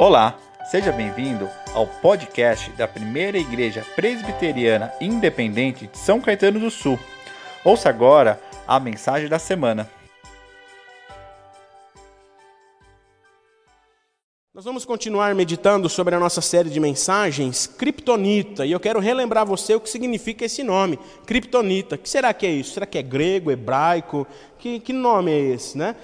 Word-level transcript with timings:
Olá, 0.00 0.38
seja 0.70 0.92
bem-vindo 0.92 1.50
ao 1.74 1.84
podcast 1.84 2.70
da 2.74 2.86
Primeira 2.86 3.36
Igreja 3.36 3.84
Presbiteriana 3.96 4.92
Independente 5.00 5.88
de 5.88 5.98
São 5.98 6.20
Caetano 6.20 6.60
do 6.60 6.70
Sul. 6.70 6.96
Ouça 7.64 7.88
agora 7.88 8.40
a 8.64 8.78
mensagem 8.78 9.28
da 9.28 9.40
semana. 9.40 9.90
Nós 14.58 14.64
vamos 14.64 14.84
continuar 14.84 15.34
meditando 15.36 15.88
sobre 15.88 16.14
a 16.16 16.18
nossa 16.18 16.40
série 16.40 16.68
de 16.68 16.80
mensagens, 16.80 17.66
Kryptonita, 17.66 18.66
e 18.66 18.72
eu 18.72 18.80
quero 18.80 18.98
relembrar 18.98 19.46
você 19.46 19.74
o 19.74 19.80
que 19.80 19.88
significa 19.88 20.44
esse 20.44 20.64
nome, 20.64 20.98
Kryptonita. 21.26 21.94
O 21.94 21.98
que 21.98 22.08
será 22.08 22.34
que 22.34 22.44
é 22.44 22.50
isso? 22.50 22.74
Será 22.74 22.84
que 22.84 22.98
é 22.98 23.02
grego, 23.02 23.52
hebraico? 23.52 24.26
Que, 24.58 24.80
que 24.80 24.92
nome 24.92 25.30
é 25.30 25.38
esse, 25.38 25.78
né? 25.78 25.94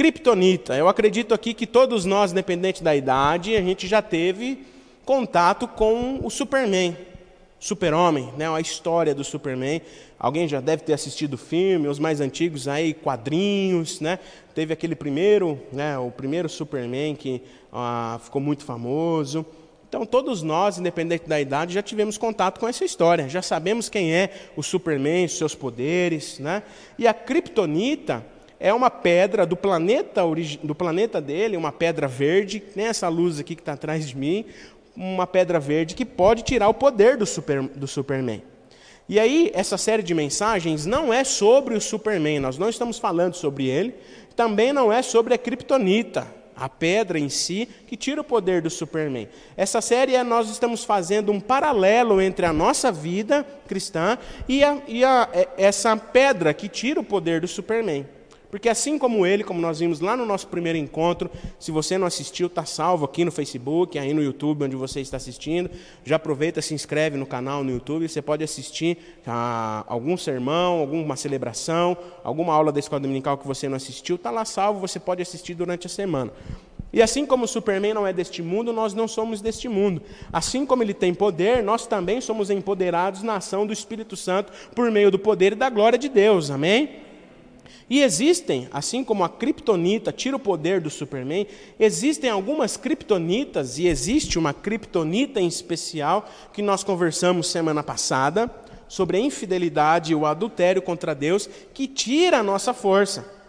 Kryptonita. 0.00 0.74
Eu 0.74 0.88
acredito 0.88 1.34
aqui 1.34 1.52
que 1.52 1.66
todos 1.66 2.06
nós, 2.06 2.32
independente 2.32 2.82
da 2.82 2.96
idade, 2.96 3.54
a 3.54 3.60
gente 3.60 3.86
já 3.86 4.00
teve 4.00 4.64
contato 5.04 5.68
com 5.68 6.20
o 6.24 6.30
Superman, 6.30 6.96
Super-Homem, 7.58 8.32
né? 8.34 8.48
a 8.48 8.58
história 8.62 9.14
do 9.14 9.22
Superman. 9.22 9.82
Alguém 10.18 10.48
já 10.48 10.58
deve 10.58 10.84
ter 10.84 10.94
assistido 10.94 11.34
o 11.34 11.36
filme, 11.36 11.86
os 11.86 11.98
mais 11.98 12.18
antigos 12.18 12.66
aí, 12.66 12.94
quadrinhos, 12.94 14.00
né? 14.00 14.18
Teve 14.54 14.72
aquele 14.72 14.94
primeiro, 14.94 15.60
né? 15.70 15.98
O 15.98 16.10
primeiro 16.10 16.48
Superman 16.48 17.14
que 17.14 17.42
ah, 17.70 18.18
ficou 18.24 18.40
muito 18.40 18.64
famoso. 18.64 19.44
Então, 19.86 20.06
todos 20.06 20.40
nós, 20.40 20.78
independente 20.78 21.28
da 21.28 21.38
idade, 21.38 21.74
já 21.74 21.82
tivemos 21.82 22.16
contato 22.16 22.58
com 22.58 22.66
essa 22.66 22.86
história. 22.86 23.28
Já 23.28 23.42
sabemos 23.42 23.90
quem 23.90 24.14
é 24.14 24.30
o 24.56 24.62
Superman, 24.62 25.28
seus 25.28 25.54
poderes, 25.54 26.38
né? 26.38 26.62
E 26.98 27.06
a 27.06 27.12
Kryptonita 27.12 28.24
é 28.60 28.74
uma 28.74 28.90
pedra 28.90 29.46
do 29.46 29.56
planeta, 29.56 30.22
do 30.62 30.74
planeta 30.74 31.18
dele, 31.18 31.56
uma 31.56 31.72
pedra 31.72 32.06
verde, 32.06 32.62
nem 32.76 32.86
essa 32.86 33.08
luz 33.08 33.40
aqui 33.40 33.56
que 33.56 33.62
está 33.62 33.72
atrás 33.72 34.06
de 34.06 34.16
mim, 34.16 34.44
uma 34.94 35.26
pedra 35.26 35.58
verde 35.58 35.94
que 35.94 36.04
pode 36.04 36.42
tirar 36.42 36.68
o 36.68 36.74
poder 36.74 37.16
do, 37.16 37.24
super, 37.24 37.62
do 37.62 37.86
Superman. 37.86 38.42
E 39.08 39.18
aí, 39.18 39.50
essa 39.54 39.78
série 39.78 40.02
de 40.02 40.14
mensagens 40.14 40.84
não 40.84 41.12
é 41.12 41.24
sobre 41.24 41.74
o 41.74 41.80
Superman, 41.80 42.38
nós 42.38 42.58
não 42.58 42.68
estamos 42.68 42.98
falando 42.98 43.34
sobre 43.34 43.66
ele, 43.66 43.94
também 44.36 44.74
não 44.74 44.92
é 44.92 45.00
sobre 45.00 45.32
a 45.32 45.38
Kryptonita, 45.38 46.26
a 46.54 46.68
pedra 46.68 47.18
em 47.18 47.30
si, 47.30 47.66
que 47.86 47.96
tira 47.96 48.20
o 48.20 48.24
poder 48.24 48.60
do 48.60 48.68
Superman. 48.68 49.26
Essa 49.56 49.80
série 49.80 50.14
é, 50.14 50.22
nós 50.22 50.50
estamos 50.50 50.84
fazendo 50.84 51.32
um 51.32 51.40
paralelo 51.40 52.20
entre 52.20 52.44
a 52.44 52.52
nossa 52.52 52.92
vida 52.92 53.44
cristã 53.66 54.18
e, 54.46 54.62
a, 54.62 54.76
e 54.86 55.02
a, 55.02 55.28
é, 55.32 55.48
essa 55.56 55.96
pedra 55.96 56.52
que 56.52 56.68
tira 56.68 57.00
o 57.00 57.04
poder 57.04 57.40
do 57.40 57.48
Superman. 57.48 58.06
Porque 58.50 58.68
assim 58.68 58.98
como 58.98 59.24
ele, 59.24 59.44
como 59.44 59.60
nós 59.60 59.78
vimos 59.78 60.00
lá 60.00 60.16
no 60.16 60.26
nosso 60.26 60.48
primeiro 60.48 60.76
encontro, 60.76 61.30
se 61.58 61.70
você 61.70 61.96
não 61.96 62.06
assistiu, 62.06 62.48
está 62.48 62.64
salvo 62.64 63.04
aqui 63.04 63.24
no 63.24 63.30
Facebook, 63.30 63.98
aí 63.98 64.12
no 64.12 64.22
YouTube, 64.22 64.64
onde 64.64 64.74
você 64.74 65.00
está 65.00 65.16
assistindo. 65.16 65.70
Já 66.04 66.16
aproveita, 66.16 66.60
se 66.60 66.74
inscreve 66.74 67.16
no 67.16 67.26
canal 67.26 67.62
no 67.62 67.70
YouTube, 67.70 68.08
você 68.08 68.20
pode 68.20 68.42
assistir 68.42 68.98
a 69.26 69.84
algum 69.86 70.16
sermão, 70.16 70.80
alguma 70.80 71.14
celebração, 71.14 71.96
alguma 72.24 72.52
aula 72.52 72.72
da 72.72 72.80
escola 72.80 73.00
dominical 73.00 73.38
que 73.38 73.46
você 73.46 73.68
não 73.68 73.76
assistiu, 73.76 74.16
está 74.16 74.30
lá 74.30 74.44
salvo, 74.44 74.80
você 74.80 74.98
pode 74.98 75.22
assistir 75.22 75.54
durante 75.54 75.86
a 75.86 75.90
semana. 75.90 76.32
E 76.92 77.00
assim 77.00 77.24
como 77.24 77.44
o 77.44 77.48
Superman 77.48 77.94
não 77.94 78.04
é 78.04 78.12
deste 78.12 78.42
mundo, 78.42 78.72
nós 78.72 78.94
não 78.94 79.06
somos 79.06 79.40
deste 79.40 79.68
mundo. 79.68 80.02
Assim 80.32 80.66
como 80.66 80.82
ele 80.82 80.92
tem 80.92 81.14
poder, 81.14 81.62
nós 81.62 81.86
também 81.86 82.20
somos 82.20 82.50
empoderados 82.50 83.22
na 83.22 83.36
ação 83.36 83.64
do 83.64 83.72
Espírito 83.72 84.16
Santo 84.16 84.52
por 84.74 84.90
meio 84.90 85.08
do 85.08 85.18
poder 85.18 85.52
e 85.52 85.54
da 85.54 85.70
glória 85.70 85.96
de 85.96 86.08
Deus. 86.08 86.50
Amém? 86.50 87.09
E 87.88 88.02
existem, 88.02 88.68
assim 88.70 89.02
como 89.02 89.24
a 89.24 89.28
kriptonita 89.28 90.12
tira 90.12 90.36
o 90.36 90.40
poder 90.40 90.80
do 90.80 90.90
Superman, 90.90 91.46
existem 91.78 92.30
algumas 92.30 92.76
kriptonitas, 92.76 93.78
e 93.78 93.86
existe 93.86 94.38
uma 94.38 94.54
kriptonita 94.54 95.40
em 95.40 95.46
especial 95.46 96.28
que 96.52 96.62
nós 96.62 96.84
conversamos 96.84 97.48
semana 97.48 97.82
passada, 97.82 98.50
sobre 98.88 99.16
a 99.16 99.20
infidelidade 99.20 100.12
e 100.12 100.14
o 100.16 100.26
adultério 100.26 100.82
contra 100.82 101.14
Deus, 101.14 101.48
que 101.72 101.86
tira 101.86 102.38
a 102.38 102.42
nossa 102.42 102.74
força 102.74 103.39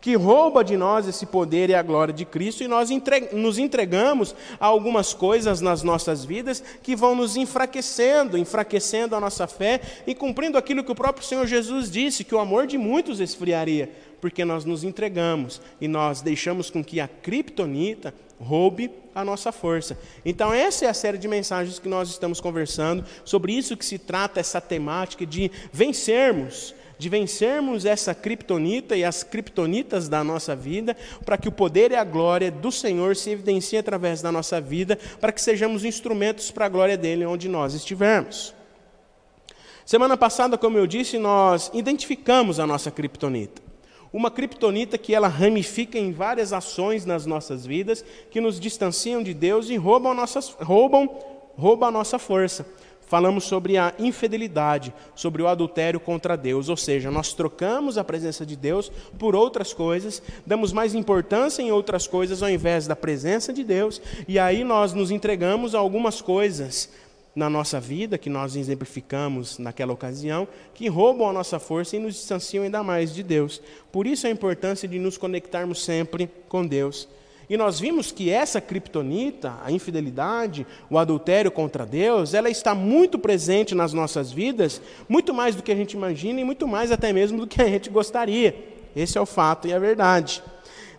que 0.00 0.14
rouba 0.14 0.62
de 0.62 0.76
nós 0.76 1.08
esse 1.08 1.26
poder 1.26 1.70
e 1.70 1.74
a 1.74 1.82
glória 1.82 2.14
de 2.14 2.24
Cristo, 2.24 2.62
e 2.62 2.68
nós 2.68 2.88
nos 3.32 3.58
entregamos 3.58 4.34
a 4.60 4.66
algumas 4.66 5.12
coisas 5.12 5.60
nas 5.60 5.82
nossas 5.82 6.24
vidas 6.24 6.62
que 6.82 6.94
vão 6.94 7.14
nos 7.14 7.36
enfraquecendo, 7.36 8.38
enfraquecendo 8.38 9.16
a 9.16 9.20
nossa 9.20 9.46
fé 9.46 9.80
e 10.06 10.14
cumprindo 10.14 10.56
aquilo 10.56 10.84
que 10.84 10.92
o 10.92 10.96
próprio 10.96 11.26
Senhor 11.26 11.46
Jesus 11.46 11.90
disse, 11.90 12.24
que 12.24 12.34
o 12.34 12.38
amor 12.38 12.66
de 12.66 12.78
muitos 12.78 13.20
esfriaria, 13.20 13.90
porque 14.20 14.44
nós 14.44 14.64
nos 14.64 14.84
entregamos 14.84 15.60
e 15.80 15.88
nós 15.88 16.20
deixamos 16.20 16.70
com 16.70 16.82
que 16.82 17.00
a 17.00 17.08
criptonita 17.08 18.14
roube 18.40 18.90
a 19.12 19.24
nossa 19.24 19.50
força. 19.50 19.98
Então, 20.24 20.52
essa 20.52 20.84
é 20.84 20.88
a 20.88 20.94
série 20.94 21.18
de 21.18 21.26
mensagens 21.26 21.80
que 21.80 21.88
nós 21.88 22.08
estamos 22.08 22.40
conversando, 22.40 23.04
sobre 23.24 23.52
isso 23.52 23.76
que 23.76 23.84
se 23.84 23.98
trata 23.98 24.38
essa 24.38 24.60
temática 24.60 25.26
de 25.26 25.50
vencermos 25.72 26.72
de 26.98 27.08
vencermos 27.08 27.84
essa 27.84 28.14
criptonita 28.14 28.96
e 28.96 29.04
as 29.04 29.22
criptonitas 29.22 30.08
da 30.08 30.24
nossa 30.24 30.56
vida, 30.56 30.96
para 31.24 31.38
que 31.38 31.48
o 31.48 31.52
poder 31.52 31.92
e 31.92 31.96
a 31.96 32.02
glória 32.02 32.50
do 32.50 32.72
Senhor 32.72 33.14
se 33.14 33.30
evidenciem 33.30 33.78
através 33.78 34.20
da 34.20 34.32
nossa 34.32 34.60
vida, 34.60 34.98
para 35.20 35.30
que 35.30 35.40
sejamos 35.40 35.84
instrumentos 35.84 36.50
para 36.50 36.66
a 36.66 36.68
glória 36.68 36.96
dele 36.96 37.24
onde 37.24 37.48
nós 37.48 37.72
estivermos. 37.72 38.52
Semana 39.86 40.16
passada, 40.16 40.58
como 40.58 40.76
eu 40.76 40.86
disse, 40.86 41.16
nós 41.18 41.70
identificamos 41.72 42.58
a 42.60 42.66
nossa 42.66 42.90
criptonita. 42.90 43.62
Uma 44.12 44.30
criptonita 44.30 44.98
que 44.98 45.14
ela 45.14 45.28
ramifica 45.28 45.98
em 45.98 46.12
várias 46.12 46.52
ações 46.52 47.06
nas 47.06 47.24
nossas 47.26 47.64
vidas, 47.64 48.04
que 48.30 48.40
nos 48.40 48.58
distanciam 48.58 49.22
de 49.22 49.32
Deus 49.32 49.70
e 49.70 49.76
roubam, 49.76 50.14
nossas, 50.14 50.50
roubam, 50.60 51.08
roubam 51.56 51.88
a 51.88 51.92
nossa 51.92 52.18
força 52.18 52.66
falamos 53.08 53.44
sobre 53.44 53.76
a 53.76 53.92
infidelidade, 53.98 54.92
sobre 55.14 55.42
o 55.42 55.48
adultério 55.48 55.98
contra 55.98 56.36
Deus, 56.36 56.68
ou 56.68 56.76
seja, 56.76 57.10
nós 57.10 57.32
trocamos 57.32 57.96
a 57.96 58.04
presença 58.04 58.44
de 58.44 58.54
Deus 58.54 58.92
por 59.18 59.34
outras 59.34 59.72
coisas, 59.72 60.22
damos 60.46 60.72
mais 60.72 60.94
importância 60.94 61.62
em 61.62 61.72
outras 61.72 62.06
coisas 62.06 62.42
ao 62.42 62.50
invés 62.50 62.86
da 62.86 62.94
presença 62.94 63.52
de 63.52 63.64
Deus, 63.64 64.00
e 64.28 64.38
aí 64.38 64.62
nós 64.62 64.92
nos 64.92 65.10
entregamos 65.10 65.74
a 65.74 65.78
algumas 65.78 66.20
coisas 66.20 66.90
na 67.34 67.48
nossa 67.48 67.80
vida, 67.80 68.18
que 68.18 68.28
nós 68.28 68.56
exemplificamos 68.56 69.58
naquela 69.58 69.92
ocasião, 69.92 70.46
que 70.74 70.88
roubam 70.88 71.30
a 71.30 71.32
nossa 71.32 71.58
força 71.58 71.96
e 71.96 71.98
nos 71.98 72.14
distanciam 72.14 72.64
ainda 72.64 72.82
mais 72.82 73.14
de 73.14 73.22
Deus. 73.22 73.62
Por 73.92 74.06
isso 74.06 74.26
a 74.26 74.30
importância 74.30 74.88
de 74.88 74.98
nos 74.98 75.16
conectarmos 75.16 75.84
sempre 75.84 76.28
com 76.48 76.66
Deus. 76.66 77.08
E 77.48 77.56
nós 77.56 77.80
vimos 77.80 78.12
que 78.12 78.30
essa 78.30 78.60
criptonita, 78.60 79.54
a 79.64 79.72
infidelidade, 79.72 80.66
o 80.90 80.98
adultério 80.98 81.50
contra 81.50 81.86
Deus, 81.86 82.34
ela 82.34 82.50
está 82.50 82.74
muito 82.74 83.18
presente 83.18 83.74
nas 83.74 83.92
nossas 83.94 84.30
vidas, 84.30 84.82
muito 85.08 85.32
mais 85.32 85.54
do 85.54 85.62
que 85.62 85.72
a 85.72 85.76
gente 85.76 85.92
imagina 85.92 86.40
e 86.40 86.44
muito 86.44 86.68
mais 86.68 86.92
até 86.92 87.12
mesmo 87.12 87.40
do 87.40 87.46
que 87.46 87.62
a 87.62 87.66
gente 87.66 87.88
gostaria. 87.88 88.54
Esse 88.94 89.16
é 89.16 89.20
o 89.20 89.26
fato 89.26 89.66
e 89.66 89.72
a 89.72 89.78
verdade. 89.78 90.42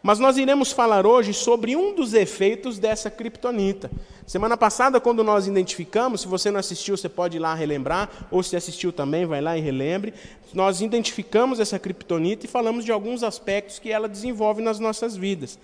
Mas 0.02 0.18
nós 0.18 0.38
iremos 0.38 0.72
falar 0.72 1.06
hoje 1.06 1.34
sobre 1.34 1.76
um 1.76 1.94
dos 1.94 2.14
efeitos 2.14 2.80
dessa 2.80 3.12
criptonita. 3.12 3.92
Semana 4.26 4.56
passada, 4.56 5.00
quando 5.00 5.24
nós 5.24 5.46
identificamos, 5.46 6.22
se 6.22 6.28
você 6.28 6.50
não 6.50 6.60
assistiu, 6.60 6.96
você 6.96 7.10
pode 7.10 7.38
ir 7.38 7.40
lá 7.40 7.54
relembrar, 7.54 8.10
ou 8.32 8.42
se 8.42 8.56
assistiu 8.56 8.94
também, 8.94 9.26
vai 9.26 9.42
lá 9.42 9.58
e 9.58 9.62
relembre. 9.62 10.14
Nós 10.54 10.82
identificamos 10.82 11.60
essa 11.60 11.78
criptonita 11.78 12.46
e 12.46 12.50
falamos 12.50 12.86
de 12.86 12.92
alguns 12.92 13.24
aspectos 13.24 13.78
que 13.78 13.92
ela 13.92 14.08
desenvolve 14.08 14.62
nas 14.62 14.80
nossas 14.80 15.18
vidas. 15.18 15.60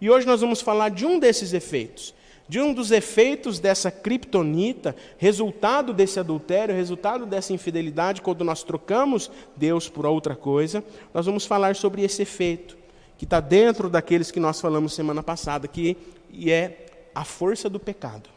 E 0.00 0.10
hoje 0.10 0.26
nós 0.26 0.40
vamos 0.40 0.60
falar 0.60 0.90
de 0.90 1.06
um 1.06 1.18
desses 1.18 1.52
efeitos, 1.52 2.14
de 2.48 2.60
um 2.60 2.74
dos 2.74 2.90
efeitos 2.90 3.58
dessa 3.58 3.90
criptonita, 3.90 4.94
resultado 5.16 5.92
desse 5.92 6.20
adultério, 6.20 6.74
resultado 6.74 7.24
dessa 7.24 7.52
infidelidade, 7.52 8.20
quando 8.20 8.44
nós 8.44 8.62
trocamos 8.62 9.30
Deus 9.56 9.88
por 9.88 10.04
outra 10.04 10.36
coisa, 10.36 10.84
nós 11.12 11.26
vamos 11.26 11.46
falar 11.46 11.74
sobre 11.76 12.02
esse 12.02 12.22
efeito, 12.22 12.76
que 13.16 13.24
está 13.24 13.40
dentro 13.40 13.88
daqueles 13.88 14.30
que 14.30 14.40
nós 14.40 14.60
falamos 14.60 14.92
semana 14.92 15.22
passada, 15.22 15.68
que 15.68 15.96
é 16.46 16.86
a 17.14 17.24
força 17.24 17.70
do 17.70 17.78
pecado 17.78 18.33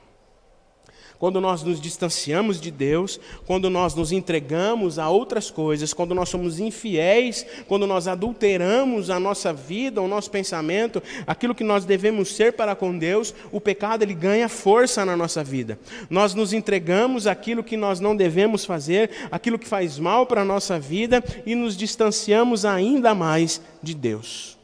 quando 1.20 1.42
nós 1.42 1.64
nos 1.64 1.82
distanciamos 1.82 2.62
de 2.62 2.70
Deus, 2.70 3.20
quando 3.46 3.70
nós 3.70 3.96
nos 3.96 4.12
entregamos 4.12 5.00
a 5.00 5.10
outras 5.10 5.50
coisas, 5.50 5.94
quando 5.94 6.14
nós 6.14 6.30
somos 6.30 6.60
infiéis, 6.60 7.46
quando 7.68 7.88
nós 7.88 8.08
adulteramos 8.08 9.10
a 9.10 9.20
nossa 9.20 9.52
vida, 9.52 10.02
o 10.02 10.08
nosso 10.08 10.30
pensamento, 10.30 11.02
aquilo 11.26 11.56
que 11.56 11.64
nós 11.64 11.86
devemos 11.86 12.36
ser 12.36 12.54
para 12.54 12.76
com 12.76 12.98
Deus, 12.98 13.34
o 13.52 13.60
pecado 13.60 14.04
ele 14.04 14.14
ganha 14.14 14.48
força 14.48 15.06
na 15.06 15.18
nossa 15.18 15.44
vida. 15.44 15.80
Nós 16.10 16.34
nos 16.34 16.54
entregamos 16.54 17.28
aquilo 17.28 17.64
que 17.64 17.78
nós 17.78 18.00
não 18.00 18.16
devemos 18.16 18.66
fazer, 18.66 19.10
aquilo 19.32 19.60
que 19.60 19.68
faz 19.68 19.98
mal 19.98 20.26
para 20.26 20.42
a 20.42 20.46
nossa 20.46 20.80
vida 20.80 21.24
e 21.46 21.56
nos 21.56 21.76
distanciamos 21.76 22.66
ainda 22.66 23.16
mais 23.16 23.62
de 23.82 23.94
Deus. 23.94 24.58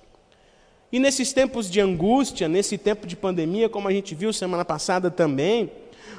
E 0.92 1.00
nesses 1.00 1.34
tempos 1.34 1.72
de 1.72 1.82
angústia, 1.82 2.48
nesse 2.48 2.78
tempo 2.78 3.08
de 3.08 3.16
pandemia, 3.16 3.68
como 3.68 3.88
a 3.88 3.92
gente 3.92 4.14
viu 4.14 4.32
semana 4.32 4.64
passada 4.64 5.10
também, 5.10 5.72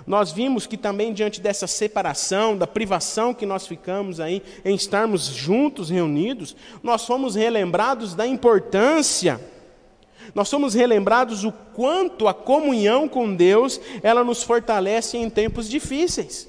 nós 0.07 0.33
vimos 0.33 0.67
que 0.67 0.77
também 0.77 1.13
diante 1.13 1.41
dessa 1.41 1.67
separação, 1.67 2.57
da 2.57 2.67
privação 2.67 3.33
que 3.33 3.47
nós 3.47 3.67
ficamos 3.67 4.21
aí 4.21 4.43
em 4.65 4.75
estarmos 4.75 5.27
juntos, 5.27 5.91
reunidos, 5.91 6.55
nós 6.83 7.07
fomos 7.07 7.35
relembrados 7.35 8.15
da 8.15 8.27
importância 8.27 9.41
Nós 10.35 10.49
somos 10.49 10.73
relembrados 10.73 11.45
o 11.45 11.53
quanto 11.53 12.29
a 12.29 12.33
comunhão 12.33 13.09
com 13.09 13.35
Deus, 13.35 13.81
ela 14.03 14.25
nos 14.25 14.43
fortalece 14.43 15.19
em 15.19 15.29
tempos 15.29 15.69
difíceis. 15.69 16.49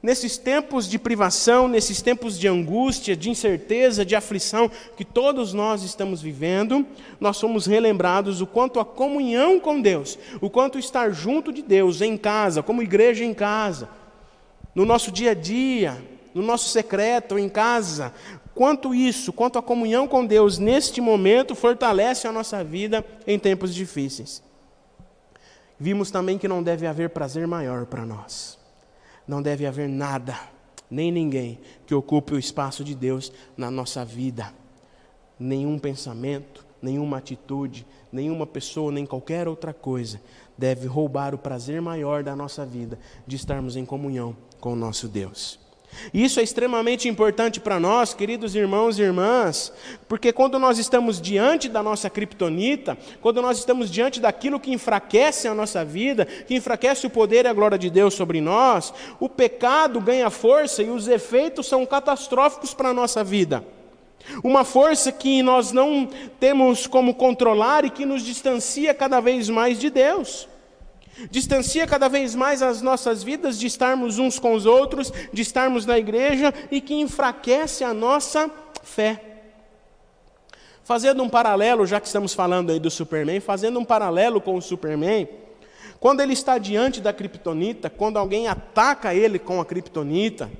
Nesses 0.00 0.38
tempos 0.38 0.88
de 0.88 0.96
privação, 0.96 1.66
nesses 1.66 2.00
tempos 2.00 2.38
de 2.38 2.46
angústia, 2.46 3.16
de 3.16 3.30
incerteza, 3.30 4.04
de 4.04 4.14
aflição 4.14 4.70
que 4.96 5.04
todos 5.04 5.52
nós 5.52 5.82
estamos 5.82 6.22
vivendo, 6.22 6.86
nós 7.18 7.36
somos 7.36 7.66
relembrados 7.66 8.40
o 8.40 8.46
quanto 8.46 8.78
a 8.78 8.84
comunhão 8.84 9.58
com 9.58 9.80
Deus, 9.80 10.16
o 10.40 10.48
quanto 10.48 10.78
estar 10.78 11.10
junto 11.10 11.52
de 11.52 11.62
Deus 11.62 12.00
em 12.00 12.16
casa, 12.16 12.62
como 12.62 12.80
igreja 12.80 13.24
em 13.24 13.34
casa, 13.34 13.88
no 14.72 14.84
nosso 14.84 15.10
dia 15.10 15.32
a 15.32 15.34
dia, 15.34 16.00
no 16.32 16.42
nosso 16.42 16.68
secreto 16.68 17.36
em 17.36 17.48
casa, 17.48 18.14
quanto 18.54 18.94
isso, 18.94 19.32
quanto 19.32 19.58
a 19.58 19.62
comunhão 19.62 20.06
com 20.06 20.24
Deus 20.24 20.58
neste 20.58 21.00
momento 21.00 21.56
fortalece 21.56 22.28
a 22.28 22.32
nossa 22.32 22.62
vida 22.62 23.04
em 23.26 23.36
tempos 23.36 23.74
difíceis. 23.74 24.44
Vimos 25.76 26.12
também 26.12 26.38
que 26.38 26.46
não 26.46 26.62
deve 26.62 26.86
haver 26.86 27.10
prazer 27.10 27.48
maior 27.48 27.84
para 27.84 28.06
nós 28.06 28.57
não 29.28 29.42
deve 29.42 29.66
haver 29.66 29.88
nada, 29.88 30.34
nem 30.90 31.12
ninguém, 31.12 31.60
que 31.86 31.94
ocupe 31.94 32.32
o 32.32 32.38
espaço 32.38 32.82
de 32.82 32.94
Deus 32.94 33.30
na 33.56 33.70
nossa 33.70 34.04
vida. 34.04 34.52
Nenhum 35.38 35.78
pensamento, 35.78 36.66
nenhuma 36.80 37.18
atitude, 37.18 37.86
nenhuma 38.10 38.46
pessoa, 38.46 38.90
nem 38.90 39.04
qualquer 39.04 39.46
outra 39.46 39.74
coisa 39.74 40.20
deve 40.56 40.88
roubar 40.88 41.34
o 41.34 41.38
prazer 41.38 41.80
maior 41.80 42.24
da 42.24 42.34
nossa 42.34 42.66
vida 42.66 42.98
de 43.26 43.36
estarmos 43.36 43.76
em 43.76 43.84
comunhão 43.84 44.36
com 44.58 44.72
o 44.72 44.76
nosso 44.76 45.06
Deus. 45.06 45.67
Isso 46.12 46.40
é 46.40 46.42
extremamente 46.42 47.08
importante 47.08 47.60
para 47.60 47.80
nós, 47.80 48.14
queridos 48.14 48.54
irmãos 48.54 48.98
e 48.98 49.02
irmãs, 49.02 49.72
porque 50.08 50.32
quando 50.32 50.58
nós 50.58 50.78
estamos 50.78 51.20
diante 51.20 51.68
da 51.68 51.82
nossa 51.82 52.08
criptonita, 52.08 52.96
quando 53.20 53.42
nós 53.42 53.58
estamos 53.58 53.90
diante 53.90 54.20
daquilo 54.20 54.60
que 54.60 54.72
enfraquece 54.72 55.48
a 55.48 55.54
nossa 55.54 55.84
vida, 55.84 56.24
que 56.24 56.54
enfraquece 56.54 57.06
o 57.06 57.10
poder 57.10 57.44
e 57.44 57.48
a 57.48 57.52
glória 57.52 57.78
de 57.78 57.90
Deus 57.90 58.14
sobre 58.14 58.40
nós, 58.40 58.92
o 59.18 59.28
pecado 59.28 60.00
ganha 60.00 60.30
força 60.30 60.82
e 60.82 60.90
os 60.90 61.08
efeitos 61.08 61.66
são 61.66 61.84
catastróficos 61.84 62.72
para 62.72 62.90
a 62.90 62.94
nossa 62.94 63.22
vida. 63.24 63.64
Uma 64.42 64.64
força 64.64 65.10
que 65.10 65.42
nós 65.42 65.72
não 65.72 66.08
temos 66.38 66.86
como 66.86 67.14
controlar 67.14 67.84
e 67.84 67.90
que 67.90 68.04
nos 68.04 68.22
distancia 68.22 68.92
cada 68.92 69.20
vez 69.20 69.48
mais 69.48 69.78
de 69.78 69.90
Deus 69.90 70.48
distancia 71.30 71.86
cada 71.86 72.08
vez 72.08 72.34
mais 72.34 72.62
as 72.62 72.82
nossas 72.82 73.22
vidas 73.22 73.58
de 73.58 73.66
estarmos 73.66 74.18
uns 74.18 74.38
com 74.38 74.54
os 74.54 74.66
outros, 74.66 75.12
de 75.32 75.42
estarmos 75.42 75.84
na 75.84 75.98
igreja 75.98 76.52
e 76.70 76.80
que 76.80 76.94
enfraquece 76.94 77.84
a 77.84 77.92
nossa 77.92 78.50
fé. 78.82 79.22
Fazendo 80.84 81.22
um 81.22 81.28
paralelo, 81.28 81.86
já 81.86 82.00
que 82.00 82.06
estamos 82.06 82.32
falando 82.32 82.70
aí 82.70 82.80
do 82.80 82.90
Superman, 82.90 83.40
fazendo 83.40 83.78
um 83.78 83.84
paralelo 83.84 84.40
com 84.40 84.56
o 84.56 84.62
Superman, 84.62 85.28
quando 86.00 86.20
ele 86.20 86.32
está 86.32 86.58
diante 86.58 87.00
da 87.00 87.12
criptonita, 87.12 87.90
quando 87.90 88.18
alguém 88.18 88.46
ataca 88.46 89.14
ele 89.14 89.38
com 89.38 89.60
a 89.60 89.64
criptonita, 89.64 90.50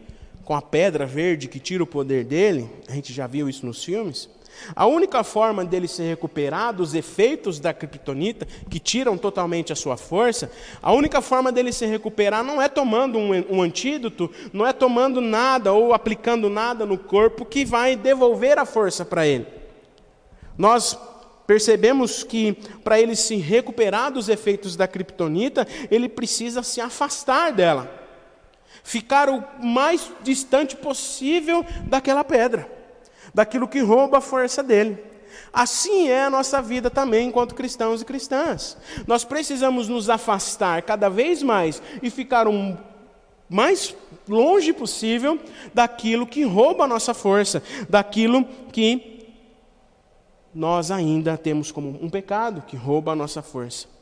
com 0.44 0.54
a 0.54 0.60
pedra 0.60 1.06
verde 1.06 1.46
que 1.46 1.60
tira 1.60 1.82
o 1.82 1.86
poder 1.86 2.24
dele, 2.24 2.68
a 2.88 2.92
gente 2.92 3.12
já 3.12 3.26
viu 3.26 3.48
isso 3.48 3.64
nos 3.64 3.84
filmes. 3.84 4.28
A 4.74 4.86
única 4.86 5.22
forma 5.22 5.64
dele 5.64 5.88
se 5.88 6.02
recuperar 6.02 6.72
dos 6.72 6.94
efeitos 6.94 7.58
da 7.58 7.72
criptonita, 7.72 8.46
que 8.68 8.78
tiram 8.78 9.16
totalmente 9.16 9.72
a 9.72 9.76
sua 9.76 9.96
força, 9.96 10.50
a 10.82 10.92
única 10.92 11.20
forma 11.20 11.50
dele 11.50 11.72
se 11.72 11.86
recuperar 11.86 12.44
não 12.44 12.60
é 12.60 12.68
tomando 12.68 13.18
um, 13.18 13.30
um 13.50 13.62
antídoto, 13.62 14.30
não 14.52 14.66
é 14.66 14.72
tomando 14.72 15.20
nada 15.20 15.72
ou 15.72 15.92
aplicando 15.92 16.48
nada 16.48 16.84
no 16.84 16.98
corpo 16.98 17.44
que 17.44 17.64
vai 17.64 17.96
devolver 17.96 18.58
a 18.58 18.64
força 18.64 19.04
para 19.04 19.26
ele. 19.26 19.46
Nós 20.56 20.98
percebemos 21.46 22.22
que 22.22 22.52
para 22.84 23.00
ele 23.00 23.16
se 23.16 23.36
recuperar 23.36 24.12
dos 24.12 24.28
efeitos 24.28 24.76
da 24.76 24.86
criptonita, 24.86 25.66
ele 25.90 26.08
precisa 26.08 26.62
se 26.62 26.80
afastar 26.80 27.52
dela, 27.52 27.90
ficar 28.82 29.28
o 29.30 29.42
mais 29.64 30.12
distante 30.22 30.76
possível 30.76 31.64
daquela 31.86 32.22
pedra 32.22 32.77
daquilo 33.34 33.68
que 33.68 33.80
rouba 33.80 34.18
a 34.18 34.20
força 34.20 34.62
dele. 34.62 34.98
Assim 35.52 36.08
é 36.08 36.24
a 36.24 36.30
nossa 36.30 36.60
vida 36.60 36.90
também 36.90 37.28
enquanto 37.28 37.54
cristãos 37.54 38.02
e 38.02 38.04
cristãs. 38.04 38.76
Nós 39.06 39.24
precisamos 39.24 39.88
nos 39.88 40.10
afastar 40.10 40.82
cada 40.82 41.08
vez 41.08 41.42
mais 41.42 41.82
e 42.02 42.10
ficar 42.10 42.46
o 42.46 42.76
mais 43.48 43.94
longe 44.28 44.72
possível 44.72 45.38
daquilo 45.72 46.26
que 46.26 46.42
rouba 46.44 46.84
a 46.84 46.88
nossa 46.88 47.14
força, 47.14 47.62
daquilo 47.88 48.44
que 48.72 49.18
nós 50.54 50.90
ainda 50.90 51.36
temos 51.36 51.70
como 51.70 51.98
um 52.02 52.10
pecado 52.10 52.62
que 52.66 52.76
rouba 52.76 53.12
a 53.12 53.16
nossa 53.16 53.42
força. 53.42 53.97